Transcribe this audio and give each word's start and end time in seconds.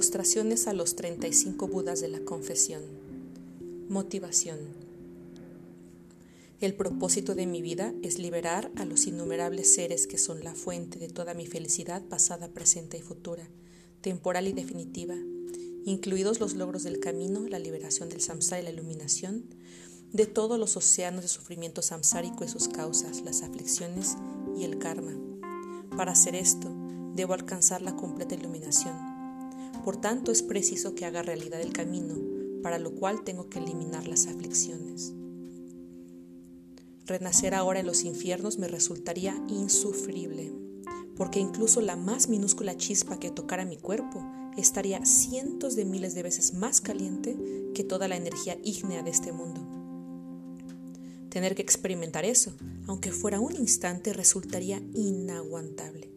Postraciones 0.00 0.66
a 0.66 0.72
los 0.72 0.96
35 0.96 1.68
Budas 1.68 2.00
de 2.00 2.08
la 2.08 2.20
Confesión. 2.20 2.80
Motivación. 3.90 4.58
El 6.58 6.72
propósito 6.72 7.34
de 7.34 7.44
mi 7.44 7.60
vida 7.60 7.92
es 8.00 8.18
liberar 8.18 8.70
a 8.76 8.86
los 8.86 9.06
innumerables 9.06 9.74
seres 9.74 10.06
que 10.06 10.16
son 10.16 10.42
la 10.42 10.54
fuente 10.54 10.98
de 10.98 11.08
toda 11.08 11.34
mi 11.34 11.46
felicidad 11.46 12.00
pasada, 12.00 12.48
presente 12.48 12.96
y 12.96 13.02
futura, 13.02 13.46
temporal 14.00 14.48
y 14.48 14.54
definitiva, 14.54 15.16
incluidos 15.84 16.40
los 16.40 16.54
logros 16.54 16.82
del 16.82 16.98
camino, 16.98 17.46
la 17.46 17.58
liberación 17.58 18.08
del 18.08 18.22
samsara 18.22 18.62
y 18.62 18.64
la 18.64 18.70
iluminación, 18.70 19.44
de 20.14 20.24
todos 20.24 20.58
los 20.58 20.78
océanos 20.78 21.20
de 21.20 21.28
sufrimiento 21.28 21.82
samsárico 21.82 22.42
y 22.42 22.48
sus 22.48 22.68
causas, 22.68 23.20
las 23.20 23.42
aflicciones 23.42 24.16
y 24.56 24.64
el 24.64 24.78
karma. 24.78 25.12
Para 25.94 26.12
hacer 26.12 26.36
esto, 26.36 26.74
debo 27.14 27.34
alcanzar 27.34 27.82
la 27.82 27.96
completa 27.96 28.34
iluminación. 28.34 29.09
Por 29.84 29.96
tanto, 29.96 30.30
es 30.32 30.42
preciso 30.42 30.94
que 30.94 31.06
haga 31.06 31.22
realidad 31.22 31.60
el 31.60 31.72
camino, 31.72 32.16
para 32.62 32.78
lo 32.78 32.94
cual 32.94 33.24
tengo 33.24 33.48
que 33.48 33.58
eliminar 33.58 34.06
las 34.06 34.26
aflicciones. 34.26 35.12
Renacer 37.06 37.54
ahora 37.54 37.80
en 37.80 37.86
los 37.86 38.04
infiernos 38.04 38.58
me 38.58 38.68
resultaría 38.68 39.34
insufrible, 39.48 40.52
porque 41.16 41.40
incluso 41.40 41.80
la 41.80 41.96
más 41.96 42.28
minúscula 42.28 42.76
chispa 42.76 43.18
que 43.18 43.30
tocara 43.30 43.64
mi 43.64 43.76
cuerpo 43.76 44.22
estaría 44.56 45.04
cientos 45.04 45.76
de 45.76 45.84
miles 45.84 46.14
de 46.14 46.22
veces 46.22 46.54
más 46.54 46.80
caliente 46.80 47.36
que 47.74 47.84
toda 47.84 48.06
la 48.06 48.16
energía 48.16 48.58
ígnea 48.62 49.02
de 49.02 49.10
este 49.10 49.32
mundo. 49.32 49.60
Tener 51.30 51.54
que 51.54 51.62
experimentar 51.62 52.24
eso, 52.24 52.52
aunque 52.86 53.12
fuera 53.12 53.40
un 53.40 53.56
instante, 53.56 54.12
resultaría 54.12 54.82
inaguantable. 54.94 56.10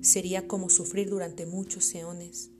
Sería 0.00 0.48
como 0.48 0.68
sufrir 0.70 1.10
durante 1.10 1.46
muchos 1.46 1.94
eones. 1.94 2.50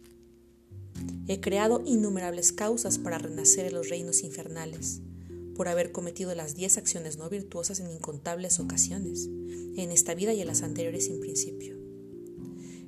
He 1.26 1.40
creado 1.40 1.82
innumerables 1.86 2.52
causas 2.52 2.98
para 2.98 3.18
renacer 3.18 3.66
en 3.66 3.74
los 3.74 3.88
reinos 3.88 4.22
infernales, 4.22 5.00
por 5.56 5.68
haber 5.68 5.90
cometido 5.90 6.34
las 6.34 6.54
diez 6.54 6.76
acciones 6.76 7.16
no 7.16 7.30
virtuosas 7.30 7.80
en 7.80 7.90
incontables 7.90 8.60
ocasiones, 8.60 9.26
en 9.76 9.90
esta 9.90 10.14
vida 10.14 10.34
y 10.34 10.40
en 10.42 10.48
las 10.48 10.62
anteriores 10.62 11.06
sin 11.06 11.20
principio. 11.20 11.76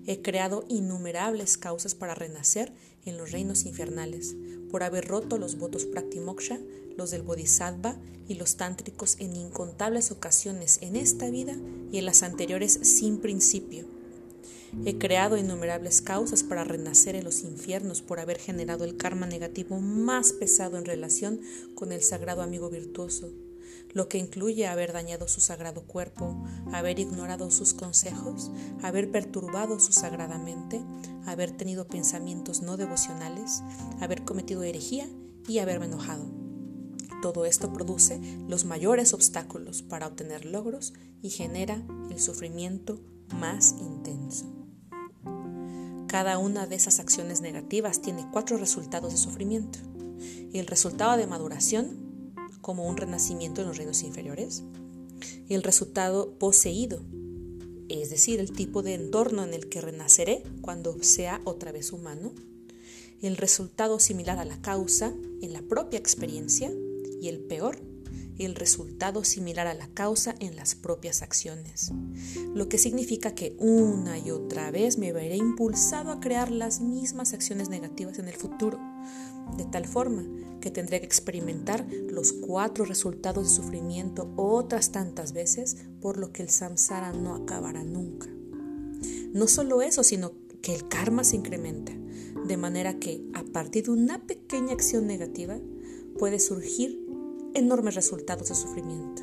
He 0.07 0.23
creado 0.23 0.65
innumerables 0.69 1.57
causas 1.57 1.95
para 1.95 2.15
renacer 2.15 2.73
en 3.05 3.17
los 3.17 3.33
reinos 3.33 3.65
infernales, 3.65 4.37
por 4.71 4.83
haber 4.83 5.07
roto 5.07 5.39
los 5.39 5.59
votos 5.59 5.87
praktimoksha, 5.87 6.59
los 6.97 7.11
del 7.11 7.23
bodhisattva 7.23 7.97
y 8.29 8.35
los 8.35 8.57
tántricos 8.57 9.17
en 9.19 9.35
incontables 9.35 10.11
ocasiones 10.11 10.79
en 10.83 10.97
esta 10.97 11.31
vida 11.31 11.57
y 11.91 11.99
en 11.99 12.05
las 12.05 12.23
anteriores 12.23 12.79
sin 12.83 13.19
principio 13.19 13.96
He 14.85 14.99
creado 14.99 15.37
innumerables 15.37 16.03
causas 16.03 16.43
para 16.43 16.65
renacer 16.65 17.17
en 17.17 17.25
los 17.25 17.43
infiernos 17.43 18.03
por 18.03 18.21
haber 18.21 18.39
generado 18.39 18.85
el 18.85 18.97
karma 18.97 19.27
negativo 19.27 19.81
más 19.81 20.33
pesado 20.33 20.77
en 20.77 20.85
relación 20.85 21.41
con 21.75 21.93
el 21.93 22.03
sagrado 22.03 22.43
amigo 22.43 22.71
virtuoso, 22.71 23.33
lo 23.93 24.09
que 24.09 24.19
incluye 24.19 24.67
haber 24.67 24.93
dañado 24.93 25.27
su 25.27 25.41
sagrado 25.41 25.83
cuerpo, 25.83 26.45
haber 26.73 26.99
ignorado 26.99 27.51
sus 27.51 27.75
consejos, 27.75 28.51
haber 28.83 29.11
perturbado 29.11 29.81
su 29.81 29.93
sagrada 29.93 30.39
mente, 30.39 30.83
haber 31.25 31.51
tenido 31.51 31.89
pensamientos 31.89 32.63
no 32.63 32.77
devocionales, 32.77 33.63
haber 34.01 34.25
cometido 34.25 34.63
herejía 34.63 35.09
y 35.49 35.59
haberme 35.59 35.87
enojado. 35.87 36.27
Todo 37.23 37.47
esto 37.47 37.73
produce 37.73 38.21
los 38.47 38.65
mayores 38.65 39.15
obstáculos 39.15 39.83
para 39.83 40.07
obtener 40.07 40.45
logros 40.45 40.93
y 41.23 41.31
genera 41.31 41.83
el 42.11 42.21
sufrimiento 42.21 43.01
más 43.35 43.75
intenso. 43.81 44.56
Cada 46.17 46.39
una 46.39 46.67
de 46.67 46.77
esas 46.77 46.99
acciones 46.99 47.43
negativas 47.43 48.01
tiene 48.01 48.27
cuatro 48.33 48.57
resultados 48.57 49.13
de 49.13 49.19
sufrimiento. 49.19 49.81
El 50.55 50.67
resultado 50.67 51.19
de 51.19 51.27
maduración, 51.27 52.33
como 52.63 52.89
un 52.89 52.97
renacimiento 52.97 53.61
en 53.61 53.69
los 53.69 53.77
reinos 53.77 54.03
inferiores. 54.03 54.63
El 55.51 55.63
resultado 55.63 56.39
poseído, 56.39 57.03
es 57.91 58.09
decir, 58.09 58.41
el 58.41 58.53
tipo 58.53 58.83
de 58.83 58.95
entorno 58.95 59.45
en 59.45 59.53
el 59.53 59.69
que 59.69 59.83
renaceré 59.83 60.43
cuando 60.63 61.03
sea 61.03 61.43
otra 61.45 61.71
vez 61.71 61.93
humano. 61.93 62.33
El 63.21 63.37
resultado 63.37 64.01
similar 64.01 64.39
a 64.39 64.47
la 64.47 64.63
causa 64.63 65.13
en 65.43 65.53
la 65.53 65.61
propia 65.61 65.99
experiencia. 65.99 66.73
Y 67.21 67.29
el 67.29 67.41
peor, 67.41 67.79
el 68.45 68.55
resultado 68.55 69.25
similar 69.25 69.67
a 69.67 69.75
la 69.75 69.89
causa 69.89 70.35
en 70.41 70.57
las 70.57 70.75
propias 70.75 71.23
acciones, 71.23 71.93
lo 72.55 72.69
que 72.69 72.79
significa 72.79 73.35
que 73.35 73.57
una 73.59 74.19
y 74.19 74.31
otra 74.31 74.71
vez 74.71 74.99
me 74.99 75.13
veré 75.13 75.37
impulsado 75.37 76.11
a 76.11 76.21
crear 76.21 76.51
las 76.51 76.81
mismas 76.81 77.33
acciones 77.33 77.69
negativas 77.69 78.19
en 78.19 78.29
el 78.29 78.35
futuro, 78.35 78.79
de 79.57 79.65
tal 79.65 79.87
forma 79.87 80.25
que 80.61 80.71
tendré 80.71 81.01
que 81.01 81.07
experimentar 81.07 81.87
los 82.11 82.33
cuatro 82.33 82.85
resultados 82.85 83.49
de 83.49 83.55
sufrimiento 83.55 84.33
otras 84.37 84.91
tantas 84.91 85.33
veces, 85.33 85.77
por 86.01 86.19
lo 86.19 86.33
que 86.33 86.43
el 86.43 86.51
samsara 86.51 87.13
no 87.13 87.35
acabará 87.35 87.85
nunca. 87.85 88.29
No 89.33 89.47
solo 89.47 89.83
eso, 89.83 90.03
sino 90.03 90.33
que 90.63 90.75
el 90.75 90.89
karma 90.89 91.23
se 91.23 91.37
incrementa, 91.37 91.93
de 92.47 92.57
manera 92.57 92.99
que 92.99 93.23
a 93.35 93.45
partir 93.45 93.85
de 93.85 93.93
una 93.93 94.27
pequeña 94.27 94.73
acción 94.73 95.07
negativa 95.07 95.59
puede 96.19 96.41
surgir 96.41 97.06
enormes 97.57 97.95
resultados 97.95 98.49
de 98.49 98.55
sufrimiento. 98.55 99.23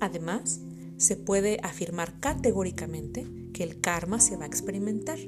Además, 0.00 0.60
se 0.96 1.16
puede 1.16 1.58
afirmar 1.62 2.20
categóricamente 2.20 3.26
que 3.52 3.64
el 3.64 3.80
karma 3.80 4.20
se 4.20 4.36
va 4.36 4.44
a 4.44 4.48
experimentar, 4.48 5.18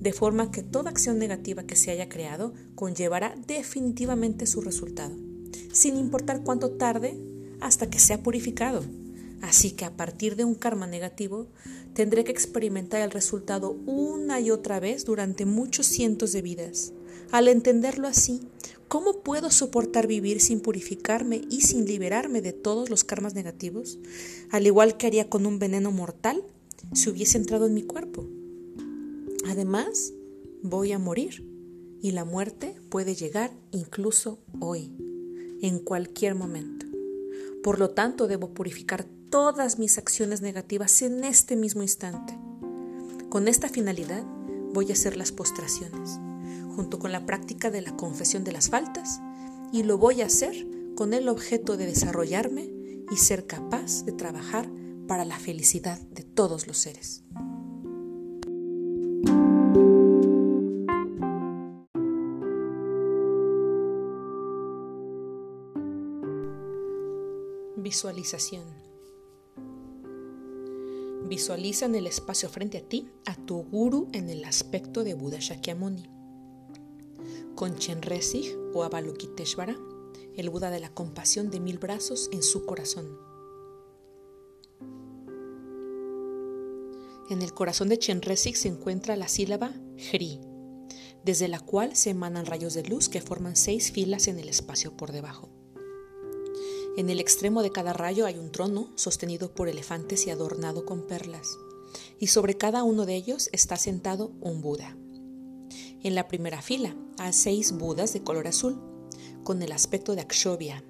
de 0.00 0.12
forma 0.12 0.50
que 0.50 0.62
toda 0.62 0.90
acción 0.90 1.18
negativa 1.18 1.62
que 1.64 1.76
se 1.76 1.90
haya 1.90 2.08
creado 2.08 2.52
conllevará 2.74 3.34
definitivamente 3.46 4.46
su 4.46 4.60
resultado, 4.60 5.16
sin 5.72 5.96
importar 5.96 6.42
cuánto 6.42 6.72
tarde 6.72 7.18
hasta 7.60 7.88
que 7.88 7.98
sea 7.98 8.22
purificado. 8.22 8.82
Así 9.40 9.72
que 9.72 9.84
a 9.84 9.96
partir 9.96 10.36
de 10.36 10.44
un 10.44 10.54
karma 10.54 10.86
negativo, 10.86 11.48
tendré 11.94 12.24
que 12.24 12.32
experimentar 12.32 13.00
el 13.00 13.10
resultado 13.10 13.72
una 13.86 14.40
y 14.40 14.50
otra 14.50 14.80
vez 14.80 15.04
durante 15.04 15.46
muchos 15.46 15.86
cientos 15.86 16.32
de 16.32 16.42
vidas. 16.42 16.92
Al 17.32 17.48
entenderlo 17.48 18.08
así, 18.08 18.40
¿Cómo 18.92 19.22
puedo 19.22 19.50
soportar 19.50 20.06
vivir 20.06 20.38
sin 20.38 20.60
purificarme 20.60 21.40
y 21.48 21.62
sin 21.62 21.86
liberarme 21.86 22.42
de 22.42 22.52
todos 22.52 22.90
los 22.90 23.04
karmas 23.04 23.32
negativos, 23.32 23.98
al 24.50 24.66
igual 24.66 24.98
que 24.98 25.06
haría 25.06 25.30
con 25.30 25.46
un 25.46 25.58
veneno 25.58 25.90
mortal 25.90 26.44
si 26.92 27.08
hubiese 27.08 27.38
entrado 27.38 27.66
en 27.66 27.72
mi 27.72 27.84
cuerpo? 27.84 28.28
Además, 29.48 30.12
voy 30.62 30.92
a 30.92 30.98
morir 30.98 31.42
y 32.02 32.10
la 32.10 32.26
muerte 32.26 32.74
puede 32.90 33.14
llegar 33.14 33.50
incluso 33.70 34.40
hoy, 34.60 34.92
en 35.62 35.78
cualquier 35.78 36.34
momento. 36.34 36.84
Por 37.62 37.78
lo 37.78 37.92
tanto, 37.92 38.28
debo 38.28 38.52
purificar 38.52 39.06
todas 39.30 39.78
mis 39.78 39.96
acciones 39.96 40.42
negativas 40.42 41.00
en 41.00 41.24
este 41.24 41.56
mismo 41.56 41.80
instante. 41.80 42.38
Con 43.30 43.48
esta 43.48 43.70
finalidad 43.70 44.22
voy 44.74 44.90
a 44.90 44.92
hacer 44.92 45.16
las 45.16 45.32
postraciones 45.32 46.20
junto 46.74 46.98
con 46.98 47.12
la 47.12 47.26
práctica 47.26 47.70
de 47.70 47.82
la 47.82 47.96
confesión 47.96 48.44
de 48.44 48.52
las 48.52 48.70
faltas 48.70 49.20
y 49.72 49.82
lo 49.82 49.98
voy 49.98 50.22
a 50.22 50.26
hacer 50.26 50.66
con 50.94 51.14
el 51.14 51.28
objeto 51.28 51.76
de 51.76 51.86
desarrollarme 51.86 52.70
y 53.10 53.16
ser 53.16 53.46
capaz 53.46 54.04
de 54.04 54.12
trabajar 54.12 54.70
para 55.08 55.24
la 55.24 55.38
felicidad 55.38 55.98
de 55.98 56.22
todos 56.22 56.66
los 56.66 56.78
seres. 56.78 57.24
Visualización. 67.76 68.64
Visualiza 71.28 71.86
en 71.86 71.94
el 71.94 72.06
espacio 72.06 72.48
frente 72.48 72.78
a 72.78 72.82
ti 72.82 73.10
a 73.26 73.34
tu 73.34 73.64
guru 73.64 74.08
en 74.12 74.28
el 74.28 74.44
aspecto 74.44 75.02
de 75.02 75.14
Buda 75.14 75.38
Shakyamuni 75.40 76.21
con 77.54 77.76
Chenresig 77.76 78.56
o 78.74 78.82
Avalokiteshvara, 78.84 79.76
el 80.36 80.50
Buda 80.50 80.70
de 80.70 80.80
la 80.80 80.92
compasión 80.92 81.50
de 81.50 81.60
mil 81.60 81.78
brazos 81.78 82.28
en 82.32 82.42
su 82.42 82.64
corazón. 82.64 83.18
En 87.30 87.42
el 87.42 87.54
corazón 87.54 87.88
de 87.88 87.98
Chenresig 87.98 88.56
se 88.56 88.68
encuentra 88.68 89.16
la 89.16 89.28
sílaba 89.28 89.72
Hri, 90.12 90.40
desde 91.24 91.48
la 91.48 91.60
cual 91.60 91.96
se 91.96 92.10
emanan 92.10 92.46
rayos 92.46 92.74
de 92.74 92.82
luz 92.82 93.08
que 93.08 93.20
forman 93.20 93.56
seis 93.56 93.92
filas 93.92 94.28
en 94.28 94.38
el 94.38 94.48
espacio 94.48 94.96
por 94.96 95.12
debajo. 95.12 95.48
En 96.96 97.08
el 97.08 97.20
extremo 97.20 97.62
de 97.62 97.70
cada 97.70 97.94
rayo 97.94 98.26
hay 98.26 98.36
un 98.36 98.52
trono 98.52 98.92
sostenido 98.96 99.54
por 99.54 99.68
elefantes 99.68 100.26
y 100.26 100.30
adornado 100.30 100.84
con 100.84 101.06
perlas, 101.06 101.56
y 102.18 102.26
sobre 102.26 102.58
cada 102.58 102.84
uno 102.84 103.06
de 103.06 103.14
ellos 103.14 103.48
está 103.52 103.76
sentado 103.76 104.32
un 104.40 104.60
Buda. 104.60 104.96
En 106.02 106.14
la 106.14 106.28
primera 106.28 106.62
fila 106.62 106.94
hay 107.18 107.32
seis 107.32 107.72
Budas 107.72 108.12
de 108.12 108.22
color 108.22 108.46
azul, 108.46 108.80
con 109.44 109.62
el 109.62 109.72
aspecto 109.72 110.14
de 110.14 110.22
Akshobhya, 110.22 110.84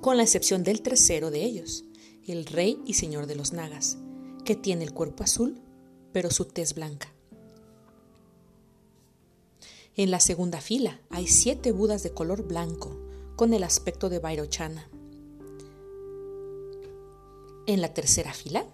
con 0.00 0.16
la 0.16 0.22
excepción 0.22 0.64
del 0.64 0.82
tercero 0.82 1.30
de 1.30 1.44
ellos, 1.44 1.84
el 2.26 2.46
rey 2.46 2.80
y 2.86 2.94
señor 2.94 3.26
de 3.26 3.34
los 3.34 3.52
Nagas, 3.52 3.98
que 4.44 4.56
tiene 4.56 4.84
el 4.84 4.92
cuerpo 4.92 5.24
azul, 5.24 5.60
pero 6.12 6.30
su 6.30 6.44
tez 6.44 6.74
blanca. 6.74 7.12
En 9.96 10.10
la 10.10 10.20
segunda 10.20 10.60
fila 10.60 11.00
hay 11.10 11.26
siete 11.26 11.70
Budas 11.70 12.02
de 12.02 12.12
color 12.12 12.42
blanco, 12.42 12.98
con 13.36 13.54
el 13.54 13.62
aspecto 13.62 14.08
de 14.08 14.18
Vairochana. 14.18 14.88
En 17.66 17.80
la 17.80 17.94
tercera 17.94 18.32
fila 18.32 18.66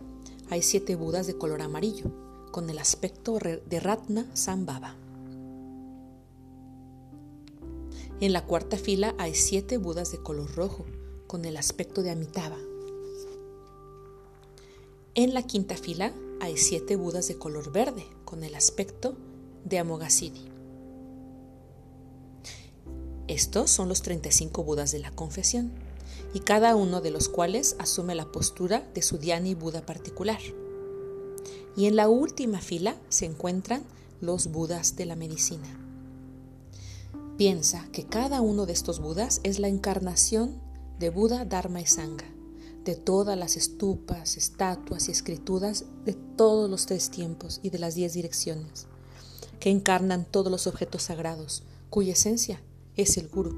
hay 0.48 0.62
siete 0.62 0.96
Budas 0.96 1.26
de 1.26 1.36
color 1.36 1.62
amarillo, 1.62 2.10
con 2.50 2.70
el 2.70 2.78
aspecto 2.78 3.38
de 3.38 3.80
Ratna 3.80 4.28
Sambhava. 4.34 4.96
En 8.20 8.34
la 8.34 8.44
cuarta 8.44 8.76
fila 8.76 9.14
hay 9.16 9.34
siete 9.34 9.78
Budas 9.78 10.12
de 10.12 10.18
color 10.18 10.54
rojo, 10.54 10.84
con 11.26 11.46
el 11.46 11.56
aspecto 11.56 12.02
de 12.02 12.10
Amitabha. 12.10 12.58
En 15.14 15.32
la 15.32 15.42
quinta 15.42 15.74
fila 15.74 16.12
hay 16.38 16.58
siete 16.58 16.96
Budas 16.96 17.28
de 17.28 17.38
color 17.38 17.72
verde, 17.72 18.04
con 18.26 18.44
el 18.44 18.54
aspecto 18.54 19.16
de 19.64 19.78
Amoghasiddhi. 19.78 20.50
Estos 23.26 23.70
son 23.70 23.88
los 23.88 24.02
35 24.02 24.64
Budas 24.64 24.92
de 24.92 24.98
la 24.98 25.12
confesión, 25.12 25.72
y 26.34 26.40
cada 26.40 26.76
uno 26.76 27.00
de 27.00 27.12
los 27.12 27.30
cuales 27.30 27.74
asume 27.78 28.14
la 28.14 28.30
postura 28.30 28.86
de 28.92 29.00
su 29.00 29.16
Dhyani 29.16 29.54
Buda 29.54 29.86
particular. 29.86 30.40
Y 31.74 31.86
en 31.86 31.96
la 31.96 32.10
última 32.10 32.60
fila 32.60 32.96
se 33.08 33.24
encuentran 33.24 33.82
los 34.20 34.48
Budas 34.48 34.96
de 34.96 35.06
la 35.06 35.16
medicina. 35.16 35.79
Piensa 37.40 37.88
que 37.90 38.04
cada 38.04 38.42
uno 38.42 38.66
de 38.66 38.74
estos 38.74 39.00
Budas 39.00 39.40
es 39.44 39.60
la 39.60 39.68
encarnación 39.68 40.60
de 40.98 41.08
Buda, 41.08 41.46
Dharma 41.46 41.80
y 41.80 41.86
Sangha, 41.86 42.26
de 42.84 42.96
todas 42.96 43.38
las 43.38 43.56
estupas, 43.56 44.36
estatuas 44.36 45.08
y 45.08 45.12
escrituras 45.12 45.86
de 46.04 46.12
todos 46.12 46.68
los 46.68 46.84
tres 46.84 47.08
tiempos 47.08 47.58
y 47.62 47.70
de 47.70 47.78
las 47.78 47.94
diez 47.94 48.12
direcciones, 48.12 48.88
que 49.58 49.70
encarnan 49.70 50.26
todos 50.26 50.52
los 50.52 50.66
objetos 50.66 51.04
sagrados, 51.04 51.62
cuya 51.88 52.12
esencia 52.12 52.60
es 52.94 53.16
el 53.16 53.28
gurú. 53.28 53.56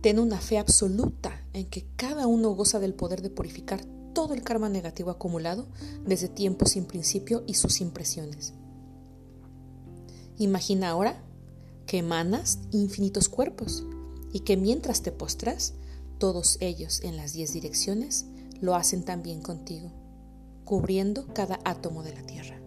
Ten 0.00 0.18
una 0.18 0.40
fe 0.40 0.58
absoluta 0.58 1.46
en 1.52 1.66
que 1.66 1.86
cada 1.94 2.26
uno 2.26 2.50
goza 2.50 2.80
del 2.80 2.94
poder 2.94 3.22
de 3.22 3.30
purificar 3.30 3.84
todo 4.12 4.34
el 4.34 4.42
karma 4.42 4.68
negativo 4.68 5.12
acumulado 5.12 5.68
desde 6.04 6.26
tiempos 6.26 6.70
sin 6.70 6.84
principio 6.86 7.44
y 7.46 7.54
sus 7.54 7.80
impresiones. 7.80 8.54
Imagina 10.36 10.88
ahora 10.88 11.22
que 11.90 11.98
emanas 11.98 12.60
infinitos 12.70 13.28
cuerpos 13.28 13.84
y 14.32 14.40
que 14.40 14.56
mientras 14.56 15.02
te 15.02 15.10
postras, 15.10 15.74
todos 16.18 16.56
ellos 16.60 17.00
en 17.02 17.16
las 17.16 17.32
diez 17.32 17.52
direcciones 17.52 18.26
lo 18.60 18.76
hacen 18.76 19.04
también 19.04 19.42
contigo, 19.42 19.90
cubriendo 20.64 21.26
cada 21.34 21.58
átomo 21.64 22.04
de 22.04 22.14
la 22.14 22.22
tierra. 22.22 22.59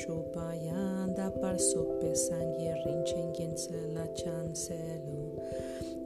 Padra 0.00 0.06
shupayanda 0.06 1.30
par 1.40 1.58
sope 1.58 2.14
sangye 2.14 2.74
rinchen 2.84 3.32
gense 3.34 3.70
la 3.94 4.06
chancelo 4.14 5.36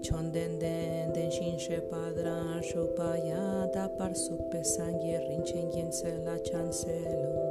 chonden 0.03 0.59
den 0.59 1.13
den 1.13 1.31
shin 1.31 1.59
she 1.59 1.81
padra 1.91 2.61
shupayanda 2.63 3.89
par 3.99 4.15
sope 4.15 4.65
sangye 4.65 5.19
rinchen 5.29 5.71
gense 5.71 6.25
la 6.25 6.39
chancelo 6.39 7.51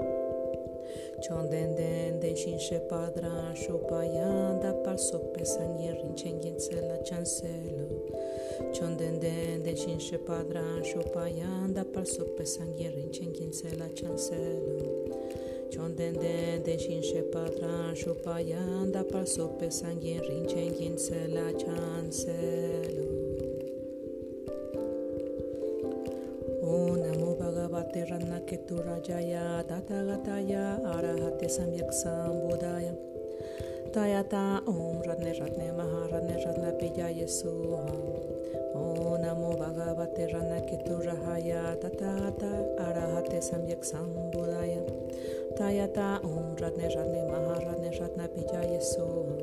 chonden 1.22 1.76
den 1.76 2.20
den 2.20 2.36
shin 2.36 2.60
she 2.60 2.80
padra 2.90 3.54
shupayanda 3.56 4.84
par 4.84 4.98
sope 4.98 5.46
sangye 5.46 5.92
rinchen 5.92 6.42
gense 6.42 6.76
la 6.82 6.98
chancelo 7.04 7.88
chonden 8.74 9.20
den 9.20 9.64
den 9.64 9.76
shin 9.76 10.00
she 10.00 10.18
padra 10.18 10.64
shupayanda 10.84 11.84
par 11.94 12.06
sope 12.06 12.46
sangye 12.46 12.90
rinchen 12.96 13.34
gense 13.34 13.78
la 13.78 13.88
chancelo 13.90 15.04
Chondendente 15.74 16.78
shinche 16.78 17.24
patran 17.34 17.96
shupayanda 17.96 19.02
par 19.12 19.26
sope 19.26 19.72
sangien 19.72 20.22
rinchengin 20.22 21.00
se 21.00 21.26
la 21.34 21.50
chancelo. 21.62 23.08
Om 26.62 26.94
namo 27.02 27.34
bhagavate 27.40 28.06
rannaketurajaya 28.06 29.66
tatagataya 29.66 30.78
arahate 30.94 31.50
samyak 31.50 31.90
sambodaya. 31.90 32.94
Tayata 33.92 34.62
om 34.68 35.02
ratne 35.02 35.34
ratne 35.40 35.74
maha 35.74 36.02
ratne 36.14 36.38
ratna 36.46 36.70
pijaya 36.78 37.26
suha. 37.26 37.82
Om 38.78 39.22
namo 39.26 39.58
bhagavate 39.58 40.30
rannaketurajaya 40.34 41.82
tatagata 41.82 42.52
arahate 42.78 43.42
samyak 43.42 43.82
sambodaya. 43.82 44.86
Tayata 45.54 46.18
Om 46.26 46.58
Radne 46.58 46.90
Radne 46.90 47.22
Maharadne 47.30 47.94
Radna 47.94 48.26
Pijaya 48.26 48.82
Soham 48.82 49.38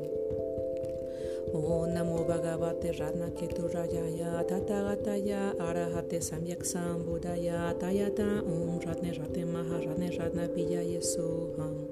Om 1.55 1.87
Namo 1.95 2.27
Bhagavate 2.27 2.91
Radna 2.99 3.31
Keturajaya 3.31 4.43
Tatagataya 4.43 5.55
Arahate 5.55 6.19
Samyak 6.19 6.67
Sambudaya 6.67 7.71
Tayata 7.79 8.43
Om 8.43 8.83
Radne 8.83 9.15
Radne 9.15 9.43
Maharadne 9.47 10.11
Radna 10.19 10.47
Pijaya 10.51 10.99
Soham 10.99 11.87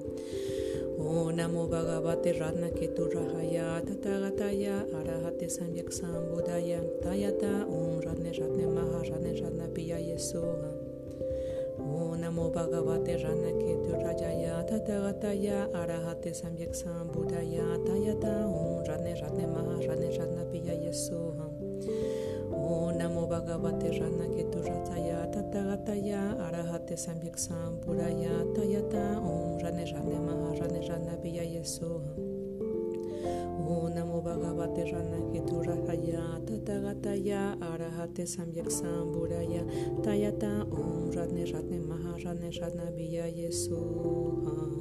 Om 1.00 1.32
Namo 1.32 1.64
Bhagavate 1.66 2.36
Radna 2.38 2.68
Keturahaya 2.76 3.80
Tatagataya 3.80 4.84
Arahate 5.00 5.48
Samyak 5.48 5.88
Sambudaya 5.88 6.84
Tayata 7.00 7.64
Om 7.64 8.04
Radne 8.04 8.36
Radne 8.36 8.66
Maharadne 8.68 9.32
Radna 9.40 9.66
Pijaya 9.72 10.20
Soham 10.20 10.69
Namo 12.30 12.46
Bhagavate 12.48 13.18
Ranaketu 13.18 13.90
Rajaya 13.90 14.62
Tatagataya 14.62 15.66
Arahate 15.74 16.30
Samyak 16.30 16.70
Sambudaya 16.70 17.74
Tayata 17.82 18.46
Om 18.46 18.86
Rane 18.86 19.18
Rane 19.18 19.46
Maha 19.50 19.74
Rane 19.82 20.14
Rana 20.14 20.46
Piyaya 20.46 20.94
Soham 20.94 21.50
Om 22.54 22.94
Namo 22.94 23.26
Bhagavate 23.26 23.90
Ranaketu 23.98 24.62
Rajaya 24.62 25.26
Tatagataya 25.34 26.38
Arahate 26.38 26.94
Samyak 26.94 27.34
Sambudaya 27.34 28.46
Tayata 28.54 29.18
Om 29.18 29.58
Rane 29.58 29.90
Rane 29.90 30.18
Maha 30.22 30.54
Rane 30.54 30.86
Rana 30.86 31.18
Piyaya 31.18 31.66
Soham 31.66 32.19
Om 33.70 33.86
Namo 33.94 34.18
Bhagavate 34.18 34.82
Ranaketu 34.90 35.62
Rajaya 35.62 36.42
Tatagataya 36.42 37.54
Arahate 37.62 38.26
Samyak 38.26 38.66
Sambudaya 38.66 39.62
Tayata 40.02 40.66
Om 40.66 41.06
Rane 41.14 41.46
Rane 41.46 41.78
Maha 41.78 42.18
Rane 42.18 42.50
Rana 42.50 42.90
Viyaye 42.90 43.46
Soham. 43.54 44.74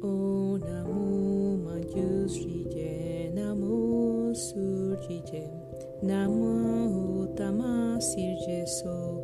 O 0.00 0.56
Namo 0.56 1.60
Manjusriye 1.68 3.28
Namo 3.36 4.32
Surjiye 4.32 5.52
Namo 6.00 7.28
Uttama 7.28 8.00
Sirje 8.00 8.64
Soham. 8.64 9.20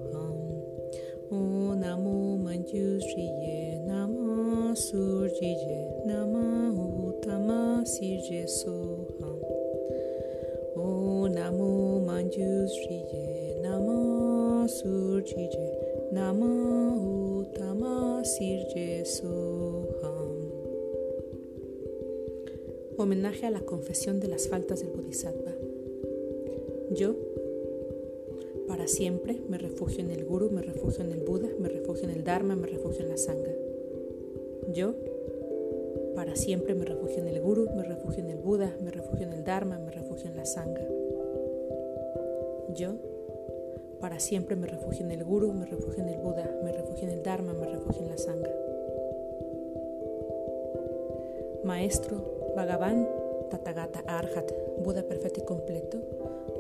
O 5.36 5.42
Namo 5.42 6.06
Namo 6.06 6.72
Namo 6.72 7.08
Uttama 7.08 7.84
Sirje 7.84 8.48
Soham. 8.48 9.38
O 10.74 11.28
Namo 11.28 12.00
Manjusriye 12.00 13.56
surgije 14.68 15.72
nama 16.12 16.92
utama 17.38 18.24
sirje 18.24 19.04
soham. 19.04 20.50
Homenaje 22.96 23.46
a 23.46 23.50
la 23.50 23.60
confesión 23.60 24.20
de 24.20 24.28
las 24.28 24.48
faltas 24.48 24.80
del 24.80 24.90
Bodhisattva. 24.90 25.52
Yo, 26.90 27.14
Para 28.66 28.88
siempre 28.88 29.40
me 29.48 29.58
refugio 29.58 30.00
en 30.00 30.10
el 30.10 30.24
Guru, 30.24 30.50
me 30.50 30.62
refugio 30.62 31.04
en 31.04 31.12
el 31.12 31.20
Buda, 31.20 31.48
me 31.60 31.68
refugio 31.68 32.04
en 32.04 32.10
el 32.10 32.24
Dharma, 32.24 32.56
me 32.56 32.66
refugio 32.66 33.02
en 33.02 33.10
la 33.10 33.16
Sangha. 33.16 33.52
Yo, 34.72 34.94
para 36.16 36.34
siempre 36.34 36.74
me 36.74 36.86
refugio 36.86 37.18
en 37.18 37.28
el 37.28 37.42
Guru, 37.42 37.68
me 37.76 37.82
refugio 37.82 38.24
en 38.24 38.30
el 38.30 38.38
Buda, 38.38 38.74
me 38.80 38.90
refugio 38.90 39.26
en 39.26 39.34
el 39.34 39.44
Dharma, 39.44 39.78
me 39.78 39.90
refugio 39.90 40.30
en 40.30 40.36
la 40.36 40.46
Sangha. 40.46 40.80
Yo, 42.74 42.94
para 44.00 44.18
siempre 44.18 44.56
me 44.56 44.66
refugio 44.66 45.04
en 45.04 45.10
el 45.10 45.24
Guru, 45.24 45.52
me 45.52 45.66
refugio 45.66 46.02
en 46.02 46.08
el 46.08 46.18
Buda, 46.18 46.50
me 46.64 46.72
refugio 46.72 47.06
en 47.06 47.10
el 47.12 47.22
Dharma, 47.22 47.52
me 47.52 47.66
refugio 47.66 48.02
en 48.02 48.08
la 48.08 48.16
Sangha. 48.16 48.50
Maestro, 51.64 52.52
Bhagavan, 52.56 53.06
Tathagata 53.50 54.00
Arhat, 54.06 54.50
Buda 54.82 55.02
perfecto 55.02 55.40
y 55.40 55.44
completo, 55.44 55.98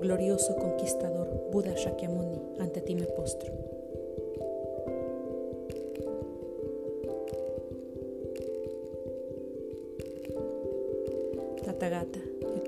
glorioso 0.02 0.54
conquistador, 0.56 1.48
Buda 1.50 1.72
Shakyamuni, 1.74 2.42
ante 2.58 2.82
ti 2.82 2.94
me 2.94 3.06
postro. 3.06 3.75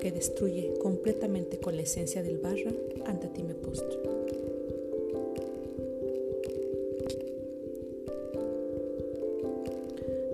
Que 0.09 0.15
destruye 0.15 0.73
completamente 0.81 1.59
con 1.59 1.75
la 1.75 1.83
esencia 1.83 2.23
del 2.23 2.39
barra, 2.39 2.71
ante 3.05 3.27
ti 3.27 3.43
me 3.43 3.53
postro. 3.53 3.99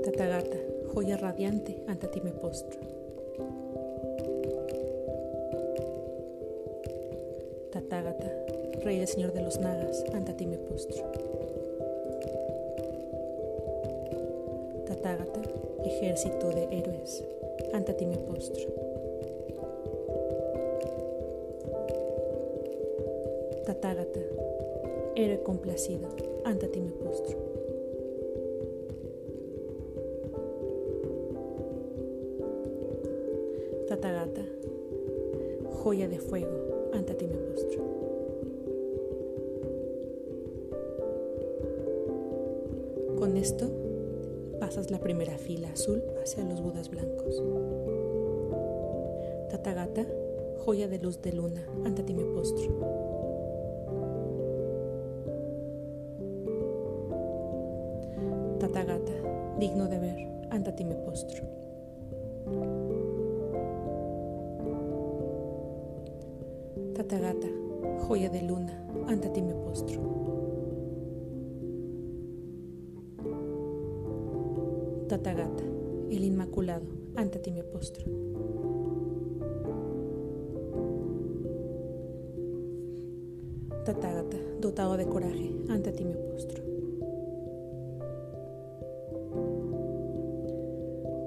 Tathagata, 0.01 0.57
joya 0.93 1.17
radiante, 1.17 1.75
ante 1.87 2.07
ti 2.07 2.21
me 2.21 2.31
postro. 2.31 2.79
Tathagata, 7.71 8.31
Rey 8.81 8.99
del 8.99 9.07
Señor 9.09 9.33
de 9.33 9.41
los 9.41 9.59
Nagas, 9.59 10.05
ante 10.13 10.33
ti 10.35 10.45
me 10.45 10.57
postro. 10.57 11.03
Tathagata, 14.87 15.41
ejército 15.83 16.49
de 16.51 16.63
héroes, 16.71 17.25
ante 17.73 17.93
ti 17.93 18.05
Tathagata, 23.75 24.21
héroe 25.15 25.43
complacido, 25.43 26.07
ante 26.45 26.69
ti 26.69 26.79
me 26.79 26.91
postro. 26.91 27.37
Tathagata, 33.87 34.43
joya 35.83 36.07
de 36.07 36.19
fuego, 36.19 36.89
ante 36.93 37.15
ti 37.15 37.27
me 37.27 37.35
postro. 37.35 37.83
Con 43.19 43.35
esto 43.35 43.65
pasas 44.59 44.89
la 44.89 44.99
primera 44.99 45.37
fila 45.37 45.69
azul 45.69 46.01
hacia 46.23 46.45
los 46.45 46.61
budas 46.61 46.89
blancos. 46.89 47.43
Tathagata, 49.49 50.05
joya 50.65 50.87
de 50.87 50.97
luz 50.99 51.21
de 51.21 51.33
luna, 51.33 51.67
ante 51.83 52.03
ti 52.03 52.13
me 52.13 52.23
postro. 52.23 53.14
De 68.29 68.41
luna, 68.41 68.73
ante 69.07 69.29
ti 69.29 69.41
me 69.41 69.53
postro. 69.53 70.01
Tathagata, 75.07 75.63
el 76.09 76.23
Inmaculado, 76.23 76.87
ante 77.15 77.39
ti 77.39 77.51
me 77.51 77.63
postro. 77.63 78.05
Tathagata, 83.85 84.37
dotado 84.59 84.97
de 84.97 85.05
coraje, 85.05 85.51
ante 85.69 85.91
ti 85.91 86.05
me 86.05 86.15
postro. 86.15 86.63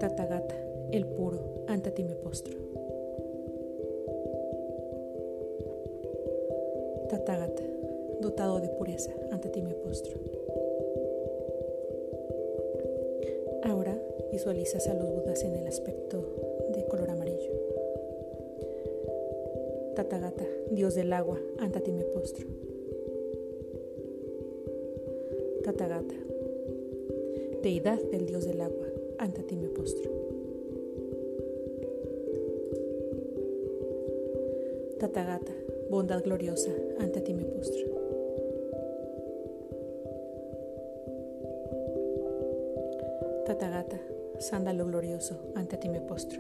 Tathagata, 0.01 0.57
el 0.91 1.07
puro, 1.07 1.65
ante 1.69 1.93
ti 1.93 2.03
me 2.03 2.15
postro. 2.17 2.58
Dotado 8.29 8.61
de 8.61 8.69
pureza, 8.69 9.11
ante 9.31 9.49
ti 9.49 9.63
me 9.63 9.73
postro. 9.73 10.19
Ahora 13.65 13.99
visualizas 14.31 14.87
a 14.87 14.93
los 14.93 15.09
budas 15.09 15.43
en 15.45 15.55
el 15.55 15.67
aspecto 15.67 16.23
de 16.75 16.85
color 16.85 17.09
amarillo. 17.09 17.53
Tathagata, 19.95 20.45
dios 20.71 20.95
del 20.95 21.11
agua, 21.15 21.39
ante 21.59 21.81
ti 21.81 21.91
me 21.91 22.05
postro. 22.05 22.47
Tathagata, 25.65 26.15
deidad 27.63 27.99
del 28.13 28.27
dios 28.27 28.45
del 28.45 28.61
agua, 28.61 28.89
ante 29.17 29.43
ti 29.43 29.57
me 29.57 29.69
postro. 29.69 30.11
Tathagata, 34.99 35.53
bondad 35.89 36.23
gloriosa, 36.23 36.73
ante 36.99 37.23
ti 37.23 37.33
me 37.33 37.45
postro. 37.45 37.98
Tathagata, 43.59 43.99
sándalo 44.39 44.85
glorioso, 44.85 45.35
ante 45.57 45.77
ti 45.79 45.89
me 45.89 46.01
postro. 46.01 46.39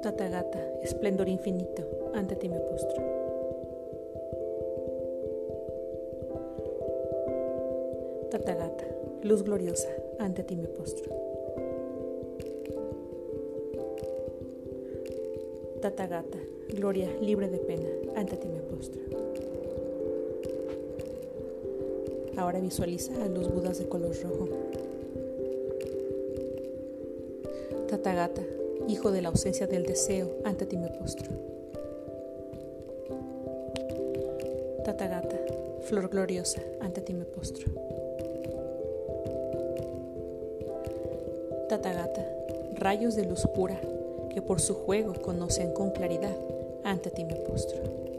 Tathagata, 0.00 0.60
esplendor 0.80 1.28
infinito, 1.28 1.82
ante 2.14 2.36
ti 2.36 2.48
me 2.48 2.60
postro. 2.60 3.02
Tathagata, 8.30 8.84
luz 9.24 9.42
gloriosa, 9.42 9.90
ante 10.20 10.44
ti 10.44 10.54
me 10.54 10.68
postro. 10.68 11.10
Tathagata, 15.80 16.38
gloria 16.68 17.10
libre 17.20 17.48
de 17.48 17.58
pena, 17.58 17.90
ante 18.14 18.36
ti 18.36 18.46
me 18.46 18.60
postro. 18.60 19.51
Ahora 22.36 22.60
visualiza 22.60 23.12
a 23.22 23.28
los 23.28 23.52
budas 23.52 23.78
de 23.78 23.88
color 23.88 24.16
rojo. 24.22 24.48
Tathagata, 27.88 28.42
hijo 28.88 29.12
de 29.12 29.22
la 29.22 29.28
ausencia 29.28 29.66
del 29.66 29.84
deseo, 29.84 30.30
ante 30.44 30.66
ti 30.66 30.76
me 30.76 30.88
postro. 30.88 31.30
Tathagata, 34.84 35.38
flor 35.82 36.08
gloriosa, 36.08 36.62
ante 36.80 37.00
ti 37.02 37.12
me 37.12 37.24
postro. 37.24 37.70
Tathagata, 41.68 42.26
rayos 42.74 43.14
de 43.14 43.26
luz 43.26 43.46
pura, 43.54 43.80
que 44.30 44.42
por 44.42 44.60
su 44.60 44.74
juego 44.74 45.12
conocen 45.20 45.72
con 45.72 45.90
claridad, 45.90 46.36
ante 46.82 47.10
ti 47.10 47.24
me 47.24 47.34
postro. 47.36 48.11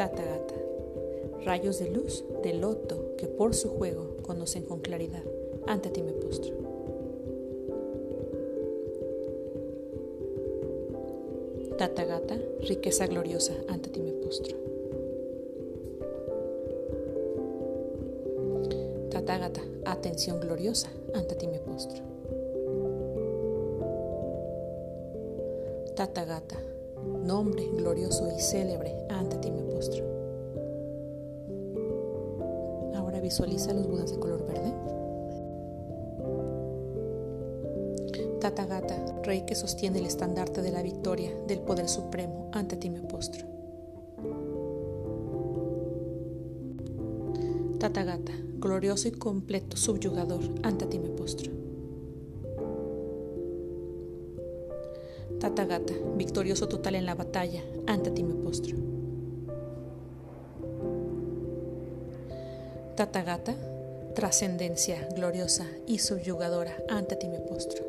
Tathagata, 0.00 0.54
rayos 1.44 1.78
de 1.78 1.90
luz 1.90 2.24
de 2.42 2.54
loto 2.54 3.16
que 3.18 3.26
por 3.26 3.54
su 3.54 3.68
juego 3.68 4.16
conocen 4.22 4.62
con 4.62 4.80
claridad, 4.80 5.22
ante 5.66 5.90
ti 5.90 6.00
me 6.00 6.12
postro. 6.12 6.54
Tathagata, 11.76 12.38
riqueza 12.66 13.08
gloriosa, 13.08 13.52
ante 13.68 13.90
ti 13.90 14.00
me 14.00 14.12
postro. 14.12 14.56
Tathagata, 19.10 19.60
atención 19.84 20.40
gloriosa, 20.40 20.88
ante 21.12 21.34
ti 21.34 21.46
me 21.46 21.58
postro. 21.58 22.02
Tathagata, 25.94 26.69
nombre 27.30 27.64
glorioso 27.76 28.28
y 28.36 28.40
célebre, 28.40 28.92
ante 29.08 29.36
ti 29.36 29.52
me 29.52 29.62
postro. 29.62 30.04
Ahora 32.96 33.20
visualiza 33.20 33.72
los 33.72 33.86
budas 33.86 34.10
de 34.10 34.18
color 34.18 34.44
verde. 34.48 34.74
Tathagata, 38.40 39.20
rey 39.22 39.42
que 39.46 39.54
sostiene 39.54 40.00
el 40.00 40.06
estandarte 40.06 40.60
de 40.60 40.72
la 40.72 40.82
victoria 40.82 41.30
del 41.46 41.60
poder 41.60 41.88
supremo, 41.88 42.50
ante 42.52 42.76
ti 42.76 42.90
me 42.90 43.00
postro. 43.02 43.46
Tathagata, 47.78 48.32
glorioso 48.58 49.06
y 49.06 49.12
completo 49.12 49.76
subyugador, 49.76 50.40
ante 50.64 50.86
ti 50.86 50.98
me 50.98 51.10
postro. 51.10 51.69
Tathagata, 55.40 55.94
victorioso 56.16 56.68
total 56.68 56.96
en 56.96 57.06
la 57.06 57.14
batalla, 57.14 57.62
ante 57.86 58.10
ti 58.10 58.22
me 58.22 58.34
postro. 58.34 58.76
Tathagata, 62.94 63.54
trascendencia 64.14 65.08
gloriosa 65.16 65.66
y 65.86 66.00
subyugadora, 66.00 66.76
ante 66.90 67.16
ti 67.16 67.26
me 67.28 67.40
postro. 67.40 67.82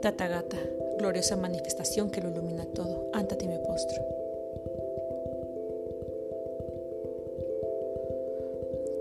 Tathagata, 0.00 0.56
gloriosa 0.98 1.36
manifestación 1.36 2.10
que 2.10 2.22
lo 2.22 2.30
ilumina 2.30 2.64
todo, 2.64 3.10
ante 3.12 3.36
ti 3.36 3.46
me 3.46 3.58
postro. 3.58 4.02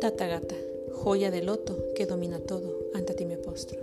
Tathagata, 0.01 0.55
joya 1.03 1.31
de 1.31 1.41
loto 1.41 1.93
que 1.95 2.05
domina 2.05 2.39
todo, 2.39 2.75
ante 2.93 3.13
ti 3.13 3.23
me 3.25 3.37
postro. 3.37 3.79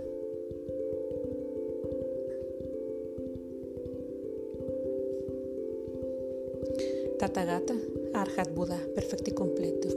Tathagata, 7.17 7.73
Arhat 8.13 8.53
Buda, 8.53 8.79
perfecto 8.93 9.31
y 9.31 9.33
completo, 9.33 9.89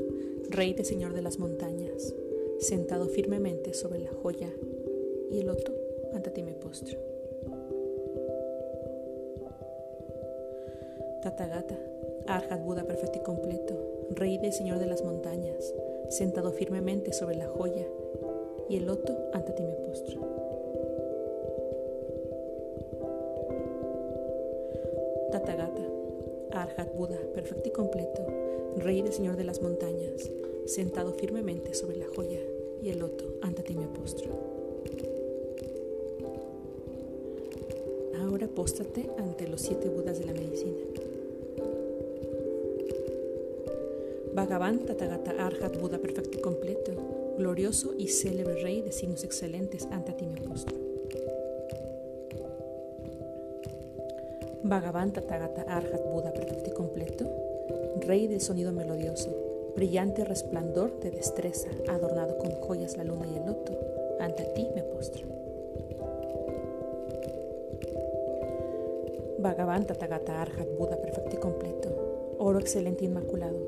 Rey 0.49 0.73
de 0.73 0.85
Señor 0.85 1.12
de 1.12 1.21
las 1.21 1.39
montañas, 1.39 2.15
sentado 2.59 3.07
firmemente 3.07 3.75
sobre 3.75 3.99
la 3.99 4.11
joya 4.23 4.49
y 5.31 5.41
el 5.41 5.47
loto, 5.47 5.75
ante 6.15 6.31
ti 6.31 6.43
me 6.43 6.55
postro. 6.55 6.99
Tathagata, 11.23 11.79
Arhat 12.27 12.65
Buda, 12.65 12.85
perfecto 12.85 13.19
y 13.19 13.23
completo, 13.23 13.75
Rey 14.09 14.39
de 14.39 14.53
Señor 14.53 14.79
de 14.79 14.87
las 14.87 15.05
montañas, 15.05 15.75
sentado 16.11 16.50
firmemente 16.50 17.12
sobre 17.12 17.37
la 17.37 17.47
joya 17.47 17.87
y 18.69 18.76
el 18.76 18.87
loto, 18.87 19.17
ante 19.33 19.52
ti 19.52 19.62
me 19.62 19.75
postro. 19.75 20.21
Tathagata, 25.31 25.83
Arhat 26.50 26.95
Buda, 26.97 27.19
perfecto 27.33 27.69
y 27.69 27.73
completo, 27.73 28.26
Rey 28.76 29.02
del 29.02 29.12
Señor 29.12 29.37
de 29.37 29.45
las 29.45 29.62
montañas, 29.62 30.31
sentado 30.67 31.12
firmemente 31.14 31.75
sobre 31.75 31.97
la 31.97 32.07
joya 32.09 32.40
y 32.83 32.90
el 32.90 32.99
loto, 32.99 33.25
ante 33.43 33.62
ti 33.62 33.76
me 33.76 33.87
postro. 33.87 34.31
Ahora 38.21 38.49
póstrate 38.49 39.09
ante 39.17 39.47
los 39.47 39.61
siete 39.61 39.88
Budas 39.88 40.19
de 40.19 40.26
la 40.26 40.33
medicina. 40.33 40.83
Bhagavan 44.33 44.87
Tathagata 44.87 45.33
Arhat 45.33 45.77
Buda 45.81 45.99
perfecto 45.99 46.39
y 46.39 46.41
completo, 46.41 46.93
glorioso 47.37 47.95
y 47.99 48.07
célebre 48.07 48.63
Rey 48.63 48.81
de 48.81 48.93
signos 48.93 49.25
excelentes, 49.25 49.89
ante 49.91 50.13
ti 50.13 50.25
me 50.25 50.41
postro. 50.41 50.77
Bhagavan 54.63 55.13
Tathagata 55.13 55.63
Arhat 55.63 56.05
Buda 56.13 56.33
perfecto 56.33 56.71
y 56.71 56.73
completo, 56.73 57.27
Rey 58.07 58.29
del 58.29 58.41
sonido 58.41 58.71
melodioso, 58.71 59.35
brillante 59.75 60.25
resplandor 60.25 61.01
de 61.01 61.11
destreza, 61.11 61.69
adornado 61.89 62.39
con 62.39 62.53
joyas 62.53 62.97
la 62.97 63.03
luna 63.03 63.27
y 63.27 63.37
el 63.37 63.47
loto, 63.47 63.77
ante 64.21 64.45
ti 64.55 64.69
me 64.77 64.83
postro. 64.85 65.27
Bhagavan 69.41 69.87
Tathagata 69.87 70.41
Arhat 70.41 70.69
Buda 70.79 70.97
perfecto 71.03 71.35
y 71.35 71.41
completo, 71.41 72.37
oro 72.39 72.61
excelente 72.61 73.04
e 73.04 73.09
inmaculado, 73.09 73.59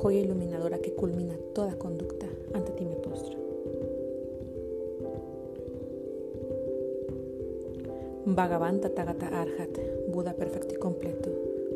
joya 0.00 0.20
iluminadora 0.20 0.78
que 0.78 0.94
culmina 0.94 1.34
toda 1.54 1.78
conducta, 1.78 2.26
ante 2.54 2.72
ti 2.72 2.84
me 2.84 2.96
postro. 2.96 3.38
Bhagavan 8.24 8.80
Tathagata 8.80 9.26
Arhat, 9.26 9.78
Buda 10.08 10.34
perfecto 10.34 10.74
y 10.74 10.78
completo, 10.78 11.30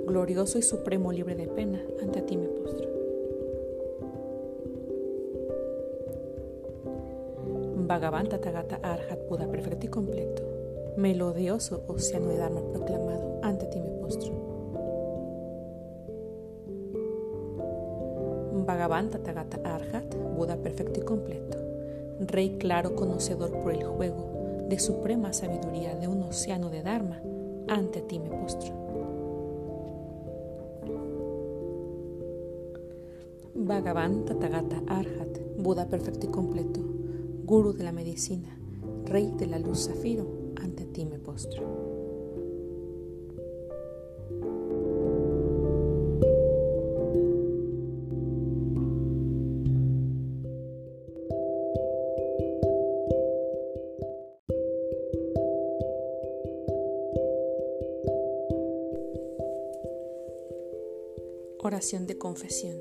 glorioso 0.07 0.59
y 0.59 0.63
supremo 0.63 1.13
libre 1.13 1.35
de 1.35 1.49
pena, 1.49 1.83
ante 2.01 2.23
ti 2.23 2.37
me 2.37 2.47
postro. 2.47 2.89
Bhagavan 7.87 8.29
Tathagata 8.29 8.77
Arhat, 8.77 9.29
Buda 9.29 9.49
perfecto 9.49 9.87
y 9.87 9.89
completo, 9.89 10.43
melodioso 10.97 11.83
océano 11.89 12.29
de 12.29 12.37
Dharma 12.37 12.61
proclamado, 12.73 13.41
ante 13.43 13.67
ti 13.67 13.81
me 13.81 13.91
postro. 13.91 14.46
Bhagavan 18.67 19.11
Tathagata 19.11 19.59
Arhat, 19.63 20.13
Buda 20.37 20.57
perfecto 20.57 20.99
y 20.99 21.05
completo, 21.05 21.57
Rey 22.19 22.59
claro 22.59 22.97
conocedor 22.97 23.53
por 23.63 23.73
el 23.73 23.85
juego 23.85 24.67
de 24.69 24.81
suprema 24.81 25.33
sabiduría 25.33 25.95
de 25.95 26.09
un 26.09 26.25
océano 26.25 26.69
de 26.69 26.83
Dharma, 26.83 27.21
ante 27.69 28.01
ti 28.03 28.19
me 28.19 28.31
postro. 28.31 28.75
Bhagavan 33.55 34.25
Tathagata 34.25 34.83
Arhat, 34.89 35.39
Buda 35.57 35.87
perfecto 35.87 36.27
y 36.27 36.31
completo, 36.31 36.81
Guru 37.45 37.73
de 37.73 37.85
la 37.85 37.93
medicina, 37.93 38.59
Rey 39.05 39.33
de 39.39 39.47
la 39.47 39.61
luz 39.61 39.87
zafiro, 39.87 40.27
ante 40.61 40.87
ti 40.87 41.05
me 41.07 41.21
postro. 41.21 41.96
Oración 61.87 62.09
de 62.09 62.18
confesión. 62.18 62.77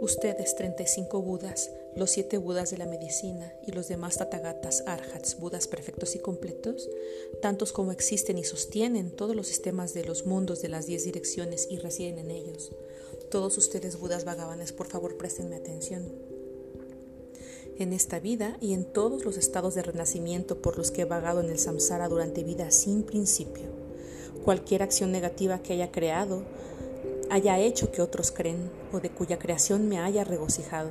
Ustedes, 0.00 0.56
35 0.56 1.20
Budas, 1.20 1.70
los 1.96 2.10
siete 2.10 2.38
Budas 2.38 2.70
de 2.70 2.78
la 2.78 2.86
medicina 2.86 3.52
y 3.66 3.72
los 3.72 3.88
demás 3.88 4.16
Tathagatas, 4.16 4.84
Arhats, 4.86 5.38
Budas 5.38 5.68
perfectos 5.68 6.16
y 6.16 6.20
completos, 6.20 6.88
tantos 7.42 7.72
como 7.72 7.92
existen 7.92 8.38
y 8.38 8.44
sostienen 8.44 9.10
todos 9.10 9.36
los 9.36 9.48
sistemas 9.48 9.92
de 9.92 10.06
los 10.06 10.24
mundos 10.24 10.62
de 10.62 10.70
las 10.70 10.86
diez 10.86 11.04
direcciones 11.04 11.66
y 11.68 11.76
residen 11.76 12.18
en 12.18 12.30
ellos. 12.30 12.72
Todos 13.30 13.58
ustedes, 13.58 14.00
Budas 14.00 14.24
vagabanes, 14.24 14.72
por 14.72 14.86
favor 14.86 15.18
prestenme 15.18 15.56
atención. 15.56 16.10
En 17.76 17.92
esta 17.92 18.18
vida 18.18 18.56
y 18.62 18.72
en 18.72 18.86
todos 18.86 19.26
los 19.26 19.36
estados 19.36 19.74
de 19.74 19.82
renacimiento 19.82 20.62
por 20.62 20.78
los 20.78 20.90
que 20.90 21.02
he 21.02 21.04
vagado 21.04 21.42
en 21.42 21.50
el 21.50 21.58
samsara 21.58 22.08
durante 22.08 22.44
vida 22.44 22.70
sin 22.70 23.02
principio 23.02 23.81
cualquier 24.44 24.82
acción 24.82 25.12
negativa 25.12 25.62
que 25.62 25.72
haya 25.72 25.90
creado, 25.90 26.42
haya 27.30 27.58
hecho 27.58 27.90
que 27.90 28.02
otros 28.02 28.30
creen 28.30 28.70
o 28.92 29.00
de 29.00 29.10
cuya 29.10 29.38
creación 29.38 29.88
me 29.88 29.98
haya 29.98 30.24
regocijado, 30.24 30.90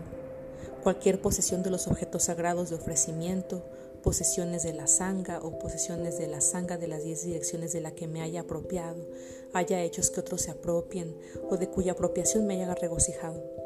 cualquier 0.83 1.21
posesión 1.21 1.61
de 1.63 1.69
los 1.69 1.87
objetos 1.87 2.23
sagrados 2.23 2.69
de 2.69 2.75
ofrecimiento, 2.77 3.63
posesiones 4.01 4.63
de 4.63 4.73
la 4.73 4.87
sanga 4.87 5.39
o 5.43 5.59
posesiones 5.59 6.17
de 6.17 6.27
la 6.27 6.41
sanga 6.41 6.77
de 6.77 6.87
las 6.87 7.03
diez 7.03 7.23
direcciones 7.23 7.71
de 7.71 7.81
la 7.81 7.91
que 7.91 8.07
me 8.07 8.21
haya 8.21 8.41
apropiado, 8.41 9.05
haya 9.53 9.81
hecho 9.81 10.01
que 10.11 10.19
otros 10.19 10.41
se 10.41 10.51
apropien 10.51 11.15
o 11.49 11.57
de 11.57 11.69
cuya 11.69 11.91
apropiación 11.91 12.47
me 12.47 12.55
haya 12.55 12.73
regocijado 12.73 13.61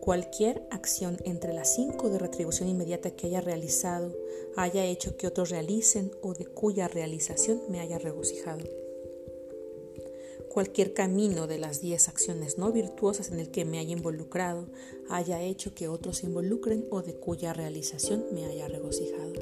cualquier 0.00 0.66
acción 0.70 1.18
entre 1.24 1.52
las 1.52 1.74
cinco 1.74 2.10
de 2.10 2.18
retribución 2.18 2.68
inmediata 2.68 3.10
que 3.10 3.26
haya 3.26 3.40
realizado 3.40 4.14
haya 4.56 4.84
hecho 4.84 5.16
que 5.16 5.26
otros 5.26 5.50
realicen 5.50 6.10
o 6.22 6.34
de 6.34 6.46
cuya 6.46 6.88
realización 6.88 7.60
me 7.68 7.80
haya 7.80 7.98
regocijado. 7.98 8.64
Cualquier 10.48 10.94
camino 10.94 11.46
de 11.46 11.58
las 11.58 11.80
diez 11.80 12.08
acciones 12.08 12.58
no 12.58 12.72
virtuosas 12.72 13.30
en 13.30 13.38
el 13.38 13.50
que 13.50 13.64
me 13.64 13.78
haya 13.78 13.92
involucrado 13.92 14.66
haya 15.08 15.40
hecho 15.42 15.74
que 15.74 15.86
otros 15.86 16.18
se 16.18 16.26
involucren 16.26 16.86
o 16.90 17.02
de 17.02 17.14
cuya 17.14 17.52
realización 17.52 18.24
me 18.32 18.46
haya 18.46 18.66
regocijado. 18.66 19.32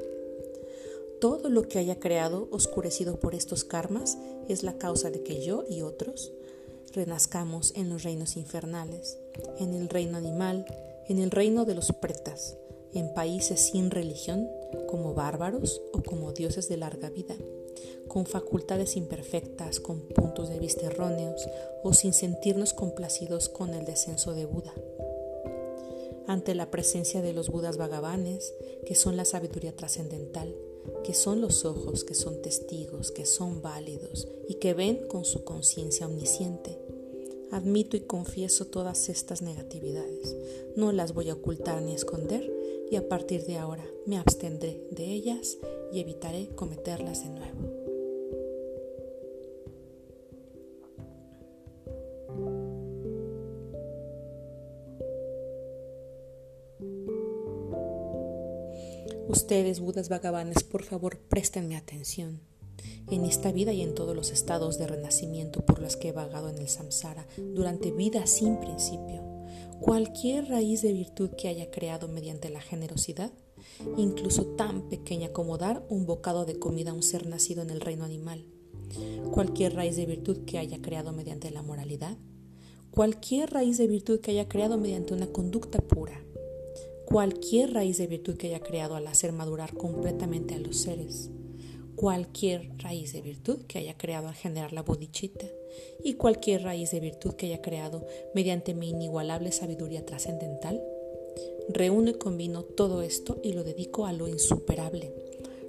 Todo 1.19 1.49
lo 1.49 1.67
que 1.67 1.79
haya 1.79 1.99
creado 1.99 2.49
oscurecido 2.53 3.19
por 3.19 3.35
estos 3.35 3.65
karmas 3.65 4.19
es 4.49 4.63
la 4.63 4.77
causa 4.77 5.11
de 5.11 5.23
que 5.23 5.43
yo 5.43 5.65
y 5.69 5.81
otros 5.81 6.33
renazcamos 6.93 7.73
en 7.77 7.89
los 7.89 8.03
reinos 8.03 8.37
infernales, 8.37 9.19
en 9.59 9.75
el 9.75 9.89
reino 9.89 10.17
animal, 10.17 10.67
en 11.09 11.19
el 11.19 11.31
reino 11.31 11.65
de 11.65 11.75
los 11.75 11.93
pretas, 11.93 12.57
en 12.93 13.13
países 13.15 13.61
sin 13.61 13.91
religión, 13.91 14.49
como 14.89 15.15
bárbaros 15.15 15.81
o 15.93 16.03
como 16.03 16.33
dioses 16.33 16.69
de 16.69 16.77
larga 16.77 17.11
vida, 17.11 17.35
con 18.09 18.27
facultades 18.27 18.97
imperfectas, 18.97 19.81
con 19.81 20.01
puntos 20.01 20.49
de 20.49 20.59
vista 20.59 20.87
erróneos 20.87 21.49
o 21.83 21.93
sin 21.93 22.13
sentirnos 22.13 22.73
complacidos 22.73 23.49
con 23.49 23.75
el 23.75 23.85
descenso 23.85 24.35
de 24.35 24.47
Buda. 24.47 24.75
Ante 26.27 26.55
la 26.55 26.71
presencia 26.71 27.23
de 27.23 27.33
los 27.33 27.49
Budas 27.49 27.79
vagabanes, 27.79 28.55
que 28.85 28.95
son 28.95 29.17
la 29.17 29.25
sabiduría 29.25 29.75
trascendental, 29.75 30.55
que 31.05 31.15
son 31.15 31.41
los 31.41 31.65
ojos, 31.65 32.05
que 32.05 32.15
son 32.15 32.43
testigos, 32.43 33.11
que 33.11 33.27
son 33.27 33.63
válidos 33.63 34.29
y 34.49 34.55
que 34.55 34.75
ven 34.75 35.07
con 35.09 35.25
su 35.25 35.45
conciencia 35.45 36.07
omnisciente, 36.07 36.79
Admito 37.51 37.97
y 37.97 38.01
confieso 38.01 38.67
todas 38.67 39.09
estas 39.09 39.41
negatividades. 39.41 40.37
No 40.77 40.93
las 40.93 41.15
voy 41.15 41.31
a 41.31 41.35
ocultar 41.35 41.81
ni 41.81 41.95
esconder 41.95 42.53
y 42.91 42.97
a 42.97 43.09
partir 43.09 43.45
de 43.47 43.57
ahora 43.57 43.87
me 44.05 44.19
abstendré 44.19 44.87
de 44.91 45.05
ellas 45.05 45.57
y 45.91 46.01
evitaré 46.01 46.49
cometerlas 46.55 47.25
de 47.25 47.31
nuevo. 47.31 47.78
Ustedes, 59.39 59.79
Budas 59.79 60.09
vagabanes, 60.09 60.65
por 60.65 60.83
favor, 60.83 61.21
préstenme 61.21 61.77
atención. 61.77 62.41
En 63.09 63.25
esta 63.25 63.53
vida 63.53 63.73
y 63.73 63.83
en 63.83 63.95
todos 63.95 64.17
los 64.17 64.33
estados 64.33 64.79
de 64.79 64.89
renacimiento 64.89 65.65
por 65.65 65.81
los 65.81 65.97
que 65.97 66.09
he 66.09 66.13
vagado 66.13 66.49
en 66.49 66.59
el 66.59 66.69
samsara 66.69 67.25
durante 67.55 67.93
vida 67.93 68.27
sin 68.27 68.57
principio, 68.57 69.23
cualquier 69.79 70.49
raíz 70.49 70.83
de 70.83 70.93
virtud 70.93 71.31
que 71.39 71.47
haya 71.47 71.71
creado 71.71 72.09
mediante 72.09 72.51
la 72.51 72.61
generosidad, 72.61 73.31
incluso 73.97 74.45
tan 74.45 74.89
pequeña 74.89 75.29
como 75.33 75.57
dar 75.57 75.87
un 75.89 76.05
bocado 76.05 76.45
de 76.45 76.59
comida 76.59 76.91
a 76.91 76.95
un 76.95 77.05
ser 77.05 77.29
nacido 77.29 77.63
en 77.63 77.71
el 77.71 77.81
reino 77.81 78.05
animal, 78.05 78.45
cualquier 79.31 79.77
raíz 79.77 79.95
de 79.95 80.07
virtud 80.07 80.39
que 80.47 80.59
haya 80.59 80.83
creado 80.83 81.13
mediante 81.13 81.53
la 81.53 81.63
moralidad, 81.63 82.19
cualquier 82.91 83.53
raíz 83.53 83.79
de 83.79 83.87
virtud 83.87 84.19
que 84.19 84.33
haya 84.33 84.49
creado 84.49 84.79
mediante 84.79 85.15
una 85.15 85.29
conducta 85.29 85.79
pura, 85.79 86.25
cualquier 87.09 87.73
raíz 87.73 87.97
de 87.97 88.07
virtud 88.07 88.37
que 88.37 88.49
haya 88.49 88.61
creado 88.61 88.95
al 88.95 89.07
hacer 89.07 89.33
madurar 89.33 89.73
completamente 89.73 90.55
a 90.55 90.59
los 90.59 90.77
seres, 90.77 91.31
cualquier 91.97 92.71
raíz 92.77 93.15
de 93.15 93.23
virtud 93.23 93.61
que 93.67 93.79
haya 93.79 93.97
creado 93.97 94.29
al 94.29 94.35
generar 94.35 94.75
la 94.75 94.83
bodichita 94.83 95.47
y 96.05 96.15
cualquier 96.15 96.65
raíz 96.65 96.91
de 96.91 97.01
virtud 97.01 97.33
que 97.33 97.47
haya 97.47 97.63
creado 97.63 98.05
mediante 98.35 98.75
mi 98.75 98.91
inigualable 98.91 99.53
sabiduría 99.53 100.05
trascendental, 100.05 100.83
reúno 101.71 102.11
y 102.11 102.15
combino 102.15 102.63
todo 102.63 103.01
esto 103.01 103.39
y 103.43 103.55
lo 103.55 103.65
dedico 103.65 104.05
a 104.05 104.13
lo 104.13 104.29
insuperable, 104.29 105.11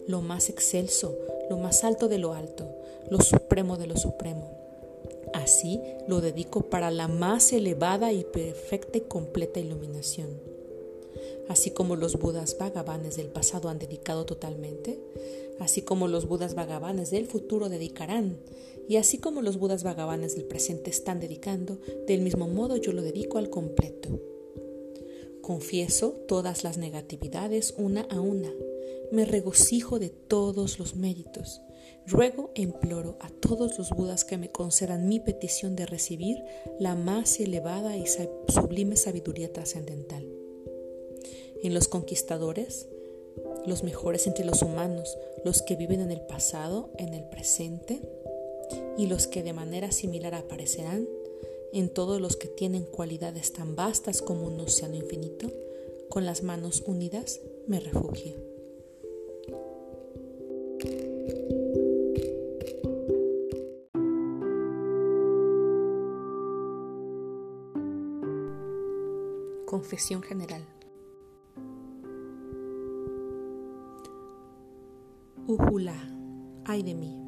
lo 0.08 0.22
más 0.22 0.50
excelso, 0.50 1.18
lo 1.50 1.56
más 1.56 1.86
alto 1.86 2.10
de 2.10 2.18
lo 2.18 2.34
alto, 2.34 2.68
lo 3.10 3.22
supremo 3.22 3.78
de 3.78 3.88
lo 3.88 3.96
supremo. 3.96 4.58
Así 5.34 5.80
lo 6.06 6.20
dedico 6.20 6.64
para 6.64 6.92
la 6.92 7.08
más 7.08 7.54
elevada 7.54 8.12
y 8.12 8.26
perfecta 8.26 8.98
y 8.98 9.02
completa 9.02 9.62
iluminación 9.62 10.59
así 11.50 11.72
como 11.72 11.96
los 11.96 12.18
budas 12.18 12.58
vagabanes 12.60 13.18
del 13.18 13.28
pasado 13.28 13.70
han 13.70 13.80
dedicado 13.80 14.26
totalmente, 14.26 15.00
así 15.60 15.82
como 15.82 16.08
los 16.08 16.28
budas 16.28 16.56
vagabanes 16.56 17.10
del 17.12 17.26
futuro 17.26 17.70
dedicarán, 17.70 18.38
y 18.88 18.98
así 18.98 19.18
como 19.18 19.42
los 19.42 19.58
budas 19.58 19.84
vagabanes 19.84 20.36
del 20.36 20.46
presente 20.46 20.90
están 20.90 21.20
dedicando, 21.20 21.80
del 22.08 22.22
mismo 22.22 22.48
modo 22.48 22.78
yo 22.78 22.92
lo 22.92 23.02
dedico 23.02 23.38
al 23.38 23.50
completo. 23.50 24.20
Confieso 25.42 26.12
todas 26.28 26.64
las 26.64 26.78
negatividades 26.78 27.74
una 27.78 28.02
a 28.10 28.22
una, 28.22 28.54
me 29.12 29.26
regocijo 29.26 29.98
de 29.98 30.10
todos 30.10 30.78
los 30.78 30.96
méritos, 30.96 31.62
ruego 32.06 32.52
imploro 32.54 33.18
a 33.22 33.30
todos 33.30 33.78
los 33.80 33.90
budas 33.90 34.24
que 34.24 34.38
me 34.38 34.52
concedan 34.52 35.08
mi 35.08 35.20
petición 35.20 35.76
de 35.76 35.88
recibir 35.88 36.44
la 36.80 36.96
más 36.96 37.40
elevada 37.40 37.98
y 37.98 38.06
sublime 38.48 38.96
sabiduría 38.96 39.52
trascendental 39.52 40.29
en 41.64 41.74
los 41.74 41.88
conquistadores, 41.88 42.88
los 43.66 43.84
mejores 43.84 44.28
entre 44.28 44.46
los 44.46 44.62
humanos, 44.62 45.18
los 45.44 45.62
que 45.62 45.76
viven 45.76 46.02
en 46.02 46.12
el 46.12 46.22
pasado, 46.22 46.90
en 46.98 47.14
el 47.14 47.24
presente, 47.30 48.02
y 48.98 49.08
los 49.08 49.28
que 49.28 49.44
de 49.44 49.54
manera 49.54 49.92
similar 49.92 50.36
aparecerán 50.36 51.08
en 51.72 51.90
todos 51.90 52.20
los 52.20 52.36
que 52.36 52.48
tienen 52.48 52.84
cualidades 52.84 53.54
tan 53.54 53.76
vastas 53.76 54.22
como 54.22 54.48
un 54.48 54.60
océano 54.60 54.96
infinito, 54.96 55.52
con 56.10 56.26
las 56.26 56.44
manos 56.44 56.84
unidas 56.86 57.40
me 57.68 57.80
refugio. 57.80 58.36
Confesión 69.66 70.24
general. 70.24 70.66
Ujula, 75.50 75.96
ay 76.64 76.84
de 76.84 76.94
mí. 76.94 77.20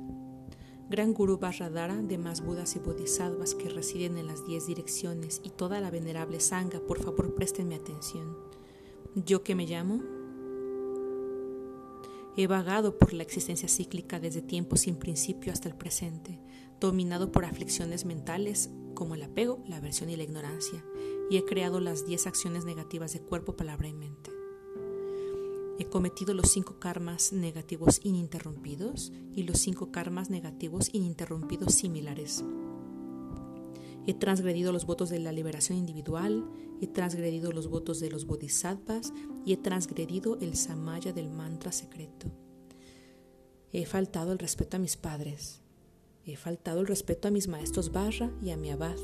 Gran 0.92 1.12
Guru 1.12 1.40
Vajradhara, 1.40 2.04
demás 2.04 2.46
Budas 2.46 2.76
y 2.76 2.80
Bodhisattvas 2.80 3.56
que 3.56 3.68
residen 3.68 4.16
en 4.20 4.28
las 4.28 4.46
diez 4.46 4.68
direcciones 4.68 5.42
y 5.44 5.50
toda 5.50 5.82
la 5.82 5.90
venerable 5.90 6.40
Sangha, 6.40 6.82
por 6.82 7.02
favor 7.02 7.34
préstenme 7.34 7.74
atención. 7.74 8.38
Yo 9.16 9.42
que 9.42 9.56
me 9.56 9.66
llamo, 9.66 10.04
he 12.38 12.46
vagado 12.46 13.00
por 13.00 13.12
la 13.12 13.24
existencia 13.24 13.68
cíclica 13.68 14.20
desde 14.20 14.44
tiempos 14.44 14.82
sin 14.82 14.98
principio 14.98 15.52
hasta 15.52 15.68
el 15.68 15.76
presente, 15.76 16.40
dominado 16.80 17.32
por 17.32 17.44
aflicciones 17.44 18.06
mentales 18.06 18.70
como 18.94 19.16
el 19.16 19.24
apego, 19.24 19.64
la 19.66 19.78
aversión 19.78 20.12
y 20.12 20.16
la 20.16 20.22
ignorancia, 20.22 20.86
y 21.32 21.38
he 21.38 21.46
creado 21.46 21.80
las 21.80 22.06
diez 22.06 22.28
acciones 22.28 22.66
negativas 22.66 23.14
de 23.14 23.22
cuerpo, 23.22 23.56
palabra 23.56 23.88
y 23.88 23.94
mente. 23.94 24.31
He 25.82 25.90
cometido 25.90 26.36
los 26.36 26.52
cinco 26.52 26.78
karmas 26.78 27.34
negativos 27.34 28.02
ininterrumpidos 28.04 29.12
y 29.34 29.42
los 29.42 29.58
cinco 29.58 29.92
karmas 29.92 30.30
negativos 30.30 30.94
ininterrumpidos 30.94 31.74
similares. 31.74 32.46
He 34.06 34.14
transgredido 34.14 34.74
los 34.74 34.86
votos 34.86 35.10
de 35.10 35.18
la 35.18 35.32
liberación 35.32 35.80
individual, 35.80 36.48
he 36.82 36.86
transgredido 36.86 37.52
los 37.52 37.68
votos 37.68 38.00
de 38.00 38.12
los 38.12 38.28
bodhisattvas 38.28 39.12
y 39.44 39.54
he 39.54 39.58
transgredido 39.58 40.38
el 40.40 40.56
samaya 40.56 41.14
del 41.14 41.32
mantra 41.32 41.72
secreto. 41.72 42.28
He 43.74 43.88
faltado 43.88 44.34
el 44.34 44.38
respeto 44.38 44.78
a 44.78 44.80
mis 44.80 44.98
padres, 44.98 45.64
he 46.28 46.36
faltado 46.36 46.82
el 46.82 46.86
respeto 46.86 47.28
a 47.28 47.32
mis 47.32 47.48
maestros 47.48 47.92
barra 47.92 48.32
y 48.44 48.52
a 48.52 48.56
mi 48.56 48.70
abad, 48.70 48.98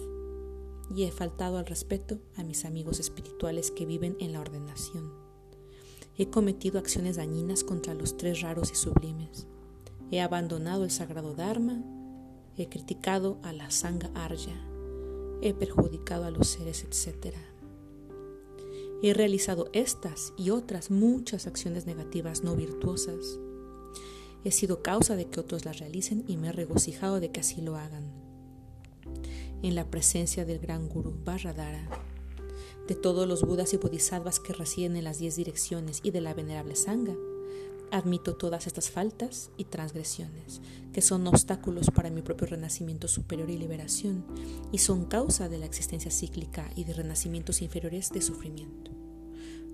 y 0.96 1.06
he 1.06 1.12
faltado 1.12 1.58
al 1.58 1.66
respeto 1.66 2.20
a 2.36 2.44
mis 2.44 2.66
amigos 2.66 3.00
espirituales 3.00 3.72
que 3.72 3.88
viven 3.88 4.16
en 4.20 4.34
la 4.34 4.42
ordenación. 4.42 5.27
He 6.18 6.30
cometido 6.32 6.80
acciones 6.80 7.18
dañinas 7.18 7.64
contra 7.64 7.94
los 7.94 8.18
tres 8.18 8.42
raros 8.42 8.72
y 8.72 8.76
sublimes. 8.76 9.46
He 10.10 10.20
abandonado 10.20 10.84
el 10.84 10.90
sagrado 10.90 11.36
Dharma. 11.36 11.84
He 12.58 12.70
criticado 12.70 13.38
a 13.44 13.54
la 13.54 13.70
Sangha 13.70 14.10
Arya. 14.16 14.60
He 15.44 15.54
perjudicado 15.54 16.26
a 16.26 16.32
los 16.32 16.48
seres, 16.48 16.84
etc. 16.84 17.36
He 19.04 19.14
realizado 19.14 19.70
estas 19.74 20.34
y 20.38 20.50
otras 20.50 20.90
muchas 20.90 21.46
acciones 21.46 21.86
negativas 21.86 22.44
no 22.44 22.56
virtuosas. 22.56 23.40
He 24.44 24.52
sido 24.52 24.82
causa 24.82 25.16
de 25.16 25.28
que 25.28 25.40
otros 25.40 25.66
las 25.66 25.78
realicen 25.78 26.24
y 26.28 26.38
me 26.38 26.48
he 26.48 26.52
regocijado 26.52 27.20
de 27.20 27.30
que 27.30 27.42
así 27.42 27.62
lo 27.62 27.76
hagan. 27.76 28.12
En 29.62 29.76
la 29.76 29.86
presencia 29.92 30.46
del 30.46 30.58
gran 30.58 30.90
Guru 30.90 31.14
Vajradhara, 31.24 31.88
de 32.88 32.96
todos 32.96 33.28
los 33.28 33.44
Budas 33.44 33.74
y 33.74 33.78
Bodhisattvas 33.78 34.40
que 34.40 34.54
residen 34.54 34.96
en 34.96 35.04
las 35.04 35.20
diez 35.20 35.36
direcciones 35.36 36.00
y 36.04 36.12
de 36.12 36.22
la 36.22 36.34
venerable 36.34 36.76
Sangha, 36.76 37.16
admito 37.92 38.36
todas 38.36 38.68
estas 38.68 38.90
faltas 38.90 39.52
y 39.58 39.66
transgresiones, 39.66 40.62
que 40.94 41.02
son 41.02 41.28
obstáculos 41.28 41.92
para 41.92 42.10
mi 42.10 42.22
propio 42.22 42.48
renacimiento 42.48 43.08
superior 43.08 43.50
y 43.50 43.58
liberación, 43.58 44.26
y 44.72 44.78
son 44.80 45.06
causa 45.06 45.50
de 45.50 45.58
la 45.58 45.66
existencia 45.66 46.12
cíclica 46.12 46.72
y 46.76 46.86
de 46.86 46.94
renacimientos 46.94 47.62
inferiores 47.62 48.10
de 48.12 48.22
sufrimiento. 48.22 48.92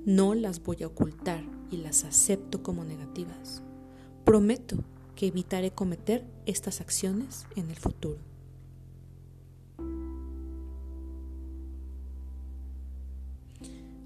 No 0.06 0.34
las 0.34 0.62
voy 0.62 0.84
a 0.84 0.88
ocultar 0.88 1.44
y 1.72 1.78
las 1.78 2.04
acepto 2.04 2.62
como 2.62 2.84
negativas. 2.84 3.62
Prometo 4.26 4.78
que 5.16 5.28
evitaré 5.28 5.72
cometer 5.72 6.26
estas 6.46 6.82
acciones 6.82 7.46
en 7.56 7.70
el 7.70 7.78
futuro. 7.78 8.33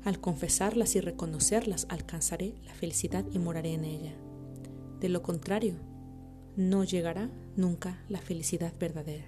Al 0.08 0.22
confesarlas 0.22 0.96
y 0.96 1.02
reconocerlas 1.02 1.86
alcanzaré 1.90 2.54
la 2.66 2.74
felicidad 2.74 3.26
y 3.34 3.40
moraré 3.40 3.74
en 3.74 3.84
ella. 3.84 4.14
De 5.02 5.10
lo 5.10 5.22
contrario, 5.22 5.74
no 6.56 6.86
llegará 6.86 7.30
nunca 7.58 8.02
la 8.08 8.22
felicidad 8.22 8.72
verdadera. 8.80 9.26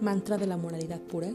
Mantra 0.00 0.38
de 0.38 0.46
la 0.46 0.56
moralidad 0.56 1.00
pura. 1.00 1.32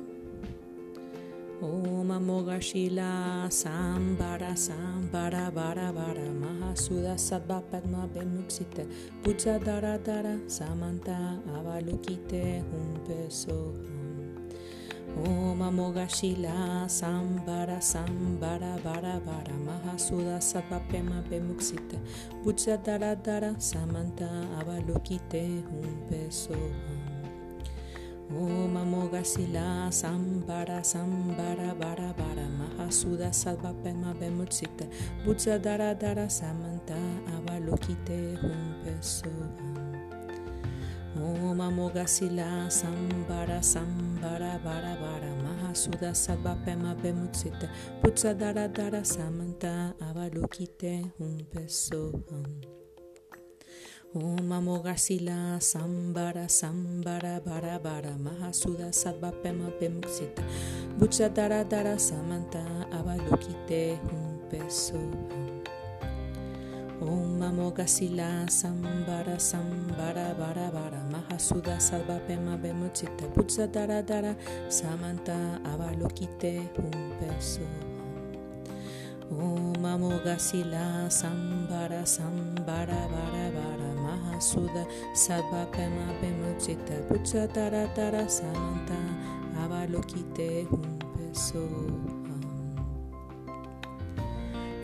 Om 1.59 2.11
Amogashila 2.11 3.49
Sambara 3.49 4.53
Sambara 4.55 5.51
Bara 5.51 5.91
Bara 5.91 6.29
Mahasuda 6.31 7.17
Sattva 7.17 7.63
Padma 7.71 8.07
Bemuksite 8.13 8.85
Puja 9.23 9.57
Dara 9.57 9.97
Dara 9.97 10.37
Samanta 10.45 11.41
Avalukite 11.49 12.61
Humpe 12.61 13.27
Soham. 13.31 14.37
Om 15.17 15.59
Amogashila 15.59 16.85
Sambara 16.87 17.81
Sambara 17.81 18.77
Bara 18.83 19.19
Bara 19.25 19.57
Mahasuda 19.57 20.37
Satvapema 20.39 21.23
Bemuksita 21.27 21.97
Buddha 22.43 22.77
Dara 22.77 23.15
Dara 23.15 23.55
Samanta 23.57 24.29
Avalokite 24.59 25.63
Hum 25.63 26.03
Pesoham 26.07 26.96
Om 28.29 28.75
Amogasila 28.75 29.87
Sambara 29.89 30.83
Sambara 30.83 31.73
Bara 31.79 32.13
Bara 32.13 32.47
Mahasuda 32.59 33.31
Sadvapema 33.31 34.13
Bemutsita 34.19 34.85
Butsa 35.25 35.57
Dara 35.61 35.95
Dara 35.95 36.27
Samanta 36.27 36.97
Avalokite 37.31 38.35
Hum 38.41 38.75
Pesoham 38.83 39.95
Om 41.15 41.57
Amogasila 41.61 42.67
Sambara 42.69 43.63
Sambara 43.63 44.59
Bara 44.61 44.97
Bara 44.99 45.31
Mahasuda 45.43 46.11
Sadvapema 46.11 46.95
Bemutsita 47.01 47.69
Butsa 48.03 48.37
Dara 48.37 48.67
Dara 48.67 49.05
Samanta 49.05 49.93
Avalokite 50.01 51.13
Hum 51.17 51.39
Pesoham 51.49 52.76
Om 54.17 54.51
Amogasila 54.51 55.61
Sambara 55.61 56.49
Sambara 56.49 57.39
Bara 57.45 57.77
Bara 57.77 58.17
Mahasuda 58.17 58.91
Sattva 58.91 59.31
Pema 59.43 59.69
Pemuksita 59.79 60.41
Bucha 60.97 61.29
Dara 61.29 61.63
Dara 61.63 61.99
Samanta 61.99 62.65
Avalokite 62.91 63.99
Hum 64.09 64.39
Peso 64.49 64.97
Sambara 68.49 69.37
Sambara 69.37 70.33
Bara 70.33 70.71
Bara 70.71 71.01
Mahasuda 71.11 71.77
Sattva 71.77 72.19
Pema 72.27 72.57
Pemuksita 72.57 73.27
Bucha 73.35 73.71
Dara 73.71 74.01
Dara 74.01 74.35
Samanta 74.67 75.61
Avalokite 75.63 76.67
Hum 76.75 77.13
Peso 77.19 77.86
Om 79.29 79.83
Amogasila 79.83 81.09
Sambara 81.09 82.05
Sambara 82.05 83.07
Bara 83.11 83.51
Bara 83.51 83.91
Mahasuda 84.01 84.87
Sadva 85.13 85.69
Pema 85.71 86.13
Pemuchita 86.21 87.05
Pucha 87.09 87.47
Tara 87.47 87.93
Tara 87.93 88.29
Samanta 88.29 88.95
Avalokite 89.59 90.65
Hum 90.71 90.97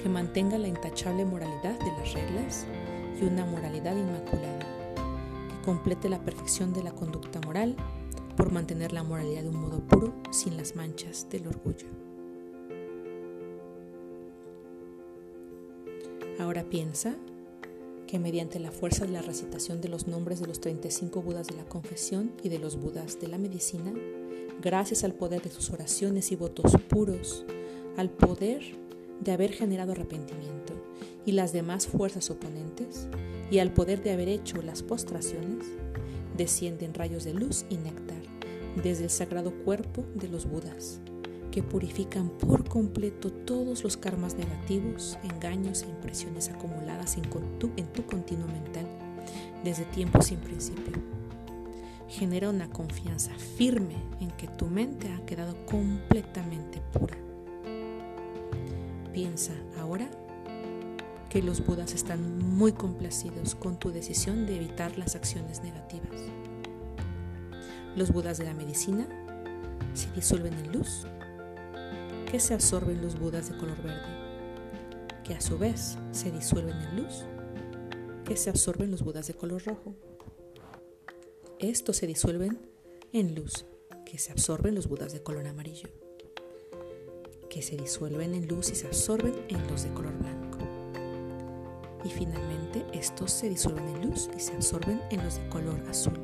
Que 0.01 0.09
mantenga 0.09 0.57
la 0.57 0.67
intachable 0.67 1.23
moralidad 1.25 1.79
de 1.79 1.91
las 1.97 2.13
reglas 2.13 2.65
y 3.19 3.25
una 3.25 3.45
moralidad 3.45 3.95
inmaculada. 3.95 4.59
Que 5.47 5.65
complete 5.65 6.09
la 6.09 6.19
perfección 6.19 6.73
de 6.73 6.83
la 6.83 6.91
conducta 6.91 7.39
moral 7.41 7.75
por 8.35 8.51
mantener 8.51 8.91
la 8.91 9.03
moralidad 9.03 9.43
de 9.43 9.49
un 9.49 9.61
modo 9.61 9.79
puro 9.79 10.13
sin 10.31 10.57
las 10.57 10.75
manchas 10.75 11.27
del 11.29 11.47
orgullo. 11.47 12.12
Ahora 16.43 16.65
piensa 16.65 17.15
que 18.05 18.19
mediante 18.19 18.59
la 18.59 18.73
fuerza 18.73 19.05
de 19.05 19.13
la 19.13 19.21
recitación 19.21 19.79
de 19.79 19.87
los 19.87 20.07
nombres 20.07 20.41
de 20.41 20.47
los 20.47 20.59
35 20.59 21.21
Budas 21.21 21.47
de 21.47 21.55
la 21.55 21.63
confesión 21.63 22.33
y 22.43 22.49
de 22.49 22.59
los 22.59 22.75
Budas 22.75 23.17
de 23.21 23.29
la 23.29 23.37
medicina, 23.37 23.93
gracias 24.61 25.05
al 25.05 25.13
poder 25.13 25.41
de 25.41 25.49
sus 25.49 25.69
oraciones 25.69 26.33
y 26.33 26.35
votos 26.35 26.73
puros, 26.89 27.45
al 27.95 28.09
poder 28.09 28.61
de 29.21 29.31
haber 29.31 29.53
generado 29.53 29.93
arrepentimiento 29.93 30.73
y 31.25 31.31
las 31.31 31.53
demás 31.53 31.87
fuerzas 31.87 32.29
oponentes, 32.29 33.07
y 33.49 33.59
al 33.59 33.71
poder 33.71 34.03
de 34.03 34.11
haber 34.11 34.27
hecho 34.27 34.61
las 34.61 34.83
postraciones, 34.83 35.65
descienden 36.35 36.93
rayos 36.93 37.23
de 37.23 37.35
luz 37.35 37.63
y 37.69 37.77
néctar 37.77 38.21
desde 38.83 39.05
el 39.05 39.09
sagrado 39.11 39.53
cuerpo 39.63 40.03
de 40.13 40.27
los 40.27 40.45
Budas 40.45 40.99
que 41.53 41.61
purifican 41.61 42.29
por 42.29 42.67
completo 42.67 43.31
todos 43.31 43.83
los 43.83 43.95
karmas 43.95 44.33
negativos, 44.33 45.19
engaños 45.21 45.83
e 45.83 45.85
impresiones 45.85 46.49
acumuladas 46.49 47.15
en 47.15 47.29
tu, 47.59 48.05
continuo 48.07 48.47
mental 48.47 48.87
desde 49.63 49.85
tiempos 49.85 50.25
sin 50.25 50.39
principio. 50.39 50.93
Genera 52.07 52.49
una 52.49 52.71
confianza 52.71 53.35
firme 53.35 53.97
en 54.19 54.31
que 54.31 54.47
tu 54.47 54.65
mente 54.65 55.13
ha 55.13 55.23
quedado 55.27 55.63
completamente 55.67 56.81
pura. 56.91 57.15
Piensa 59.13 59.53
ahora 59.79 60.09
que 61.29 61.43
los 61.43 61.63
Budas 61.63 61.93
están 61.93 62.39
muy 62.39 62.71
complacidos 62.71 63.53
con 63.53 63.77
tu 63.77 63.91
decisión 63.91 64.47
de 64.47 64.55
evitar 64.55 64.97
las 64.97 65.15
acciones 65.15 65.61
negativas. 65.61 66.19
Los 67.95 68.11
Budas 68.11 68.39
de 68.39 68.45
la 68.45 68.55
medicina 68.55 69.07
se 69.93 70.11
disuelven 70.13 70.53
en 70.55 70.71
luz 70.71 71.05
que 72.33 72.39
se 72.39 72.55
absorben 72.55 72.99
los 72.99 73.19
budas 73.19 73.47
de 73.47 73.55
color 73.59 73.79
verde, 73.83 75.21
que 75.23 75.35
a 75.35 75.39
su 75.39 75.59
vez 75.59 75.99
se 76.13 76.31
disuelven 76.31 76.75
en 76.81 77.03
luz, 77.03 77.25
que 78.25 78.35
se 78.35 78.49
absorben 78.49 78.89
los 78.89 79.03
budas 79.03 79.27
de 79.27 79.35
color 79.35 79.63
rojo. 79.63 79.93
Estos 81.59 81.97
se 81.97 82.07
disuelven 82.07 82.57
en 83.11 83.35
luz, 83.35 83.67
que 84.03 84.17
se 84.17 84.31
absorben 84.31 84.73
los 84.73 84.87
budas 84.87 85.13
de 85.13 85.21
color 85.21 85.45
amarillo, 85.45 85.89
que 87.51 87.61
se 87.61 87.77
disuelven 87.77 88.33
en 88.33 88.47
luz 88.47 88.71
y 88.71 88.75
se 88.77 88.87
absorben 88.87 89.35
en 89.49 89.67
los 89.67 89.83
de 89.83 89.93
color 89.93 90.17
blanco. 90.17 90.57
Y 92.03 92.09
finalmente 92.09 92.83
estos 92.93 93.31
se 93.31 93.47
disuelven 93.47 93.87
en 93.89 94.09
luz 94.09 94.27
y 94.35 94.39
se 94.39 94.53
absorben 94.53 94.99
en 95.11 95.23
los 95.23 95.35
de 95.35 95.47
color 95.49 95.79
azul. 95.87 96.19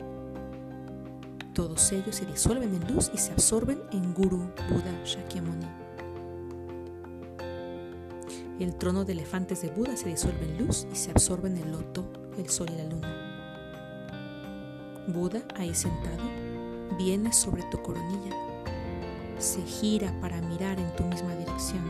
Todos 1.54 1.92
ellos 1.92 2.16
se 2.16 2.26
disuelven 2.26 2.74
en 2.74 2.96
luz 2.96 3.12
y 3.14 3.20
se 3.20 3.32
absorben 3.32 3.80
en 3.92 4.12
Guru 4.16 4.50
Buda 4.72 5.04
Shakyamuni. 5.06 5.89
El 8.60 8.76
trono 8.76 9.06
de 9.06 9.14
elefantes 9.14 9.62
de 9.62 9.70
Buda 9.70 9.96
se 9.96 10.10
disuelve 10.10 10.44
en 10.44 10.66
luz 10.66 10.86
y 10.92 10.96
se 10.98 11.12
absorbe 11.12 11.48
en 11.48 11.56
el 11.58 11.72
loto, 11.72 12.04
el 12.38 12.50
sol 12.50 12.68
y 12.70 12.76
la 12.76 12.84
luna. 12.84 13.16
Buda, 15.08 15.42
ahí 15.56 15.74
sentado, 15.74 16.24
viene 16.98 17.32
sobre 17.32 17.64
tu 17.72 17.82
coronilla, 17.82 18.36
se 19.38 19.62
gira 19.62 20.14
para 20.20 20.42
mirar 20.42 20.78
en 20.78 20.94
tu 20.98 21.06
misma 21.06 21.34
dirección 21.36 21.84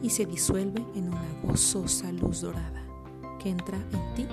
y 0.00 0.10
se 0.10 0.26
disuelve 0.26 0.84
en 0.94 1.08
una 1.08 1.34
gozosa 1.42 2.12
luz 2.12 2.42
dorada 2.42 2.86
que 3.40 3.50
entra 3.50 3.76
en 3.76 4.14
ti 4.14 4.28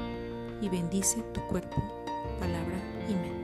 y 0.62 0.70
bendice 0.70 1.24
tu 1.34 1.42
cuerpo, 1.48 1.82
palabra 2.40 2.78
y 3.10 3.14
mente. 3.14 3.39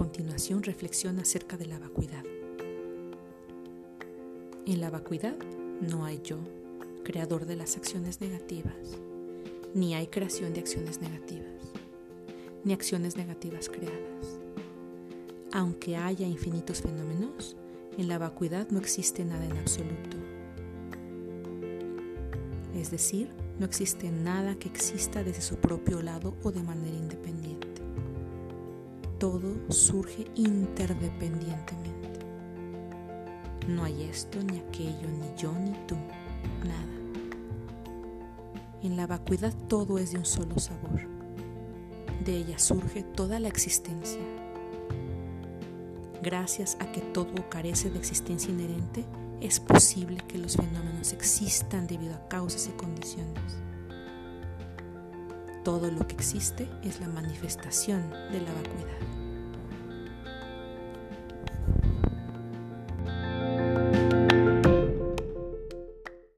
Continuación 0.00 0.62
reflexiona 0.62 1.20
acerca 1.20 1.58
de 1.58 1.66
la 1.66 1.78
vacuidad. 1.78 2.24
En 4.64 4.80
la 4.80 4.88
vacuidad 4.88 5.36
no 5.82 6.06
hay 6.06 6.22
yo, 6.24 6.38
creador 7.04 7.44
de 7.44 7.54
las 7.54 7.76
acciones 7.76 8.22
negativas, 8.22 8.96
ni 9.74 9.94
hay 9.94 10.06
creación 10.06 10.54
de 10.54 10.60
acciones 10.60 11.02
negativas, 11.02 11.52
ni 12.64 12.72
acciones 12.72 13.18
negativas 13.18 13.68
creadas. 13.68 14.40
Aunque 15.52 15.98
haya 15.98 16.26
infinitos 16.26 16.80
fenómenos, 16.80 17.54
en 17.98 18.08
la 18.08 18.16
vacuidad 18.16 18.70
no 18.70 18.78
existe 18.78 19.22
nada 19.26 19.44
en 19.44 19.58
absoluto. 19.58 20.16
Es 22.74 22.90
decir, 22.90 23.28
no 23.58 23.66
existe 23.66 24.10
nada 24.10 24.54
que 24.54 24.68
exista 24.68 25.22
desde 25.22 25.42
su 25.42 25.56
propio 25.56 26.00
lado 26.00 26.34
o 26.42 26.52
de 26.52 26.62
manera 26.62 26.96
independiente 26.96 27.29
todo 29.20 29.54
surge 29.68 30.26
interdependientemente. 30.34 32.24
No 33.68 33.84
hay 33.84 34.04
esto, 34.04 34.42
ni 34.42 34.58
aquello, 34.58 35.08
ni 35.10 35.36
yo, 35.36 35.52
ni 35.52 35.72
tú, 35.86 35.94
nada. 36.64 36.96
En 38.82 38.96
la 38.96 39.06
vacuidad 39.06 39.52
todo 39.68 39.98
es 39.98 40.12
de 40.12 40.18
un 40.18 40.24
solo 40.24 40.58
sabor. 40.58 41.02
De 42.24 42.34
ella 42.34 42.58
surge 42.58 43.02
toda 43.02 43.38
la 43.38 43.48
existencia. 43.48 44.22
Gracias 46.22 46.78
a 46.80 46.90
que 46.90 47.02
todo 47.02 47.48
carece 47.50 47.90
de 47.90 47.98
existencia 47.98 48.50
inherente, 48.50 49.04
es 49.42 49.60
posible 49.60 50.16
que 50.28 50.38
los 50.38 50.56
fenómenos 50.56 51.12
existan 51.12 51.86
debido 51.86 52.14
a 52.14 52.26
causas 52.28 52.68
y 52.68 52.72
condiciones. 52.72 53.58
Todo 55.64 55.90
lo 55.90 56.06
que 56.06 56.14
existe 56.14 56.68
es 56.82 57.00
la 57.00 57.08
manifestación 57.08 58.08
de 58.10 58.40
la 58.40 58.52
vacuidad. 58.52 59.19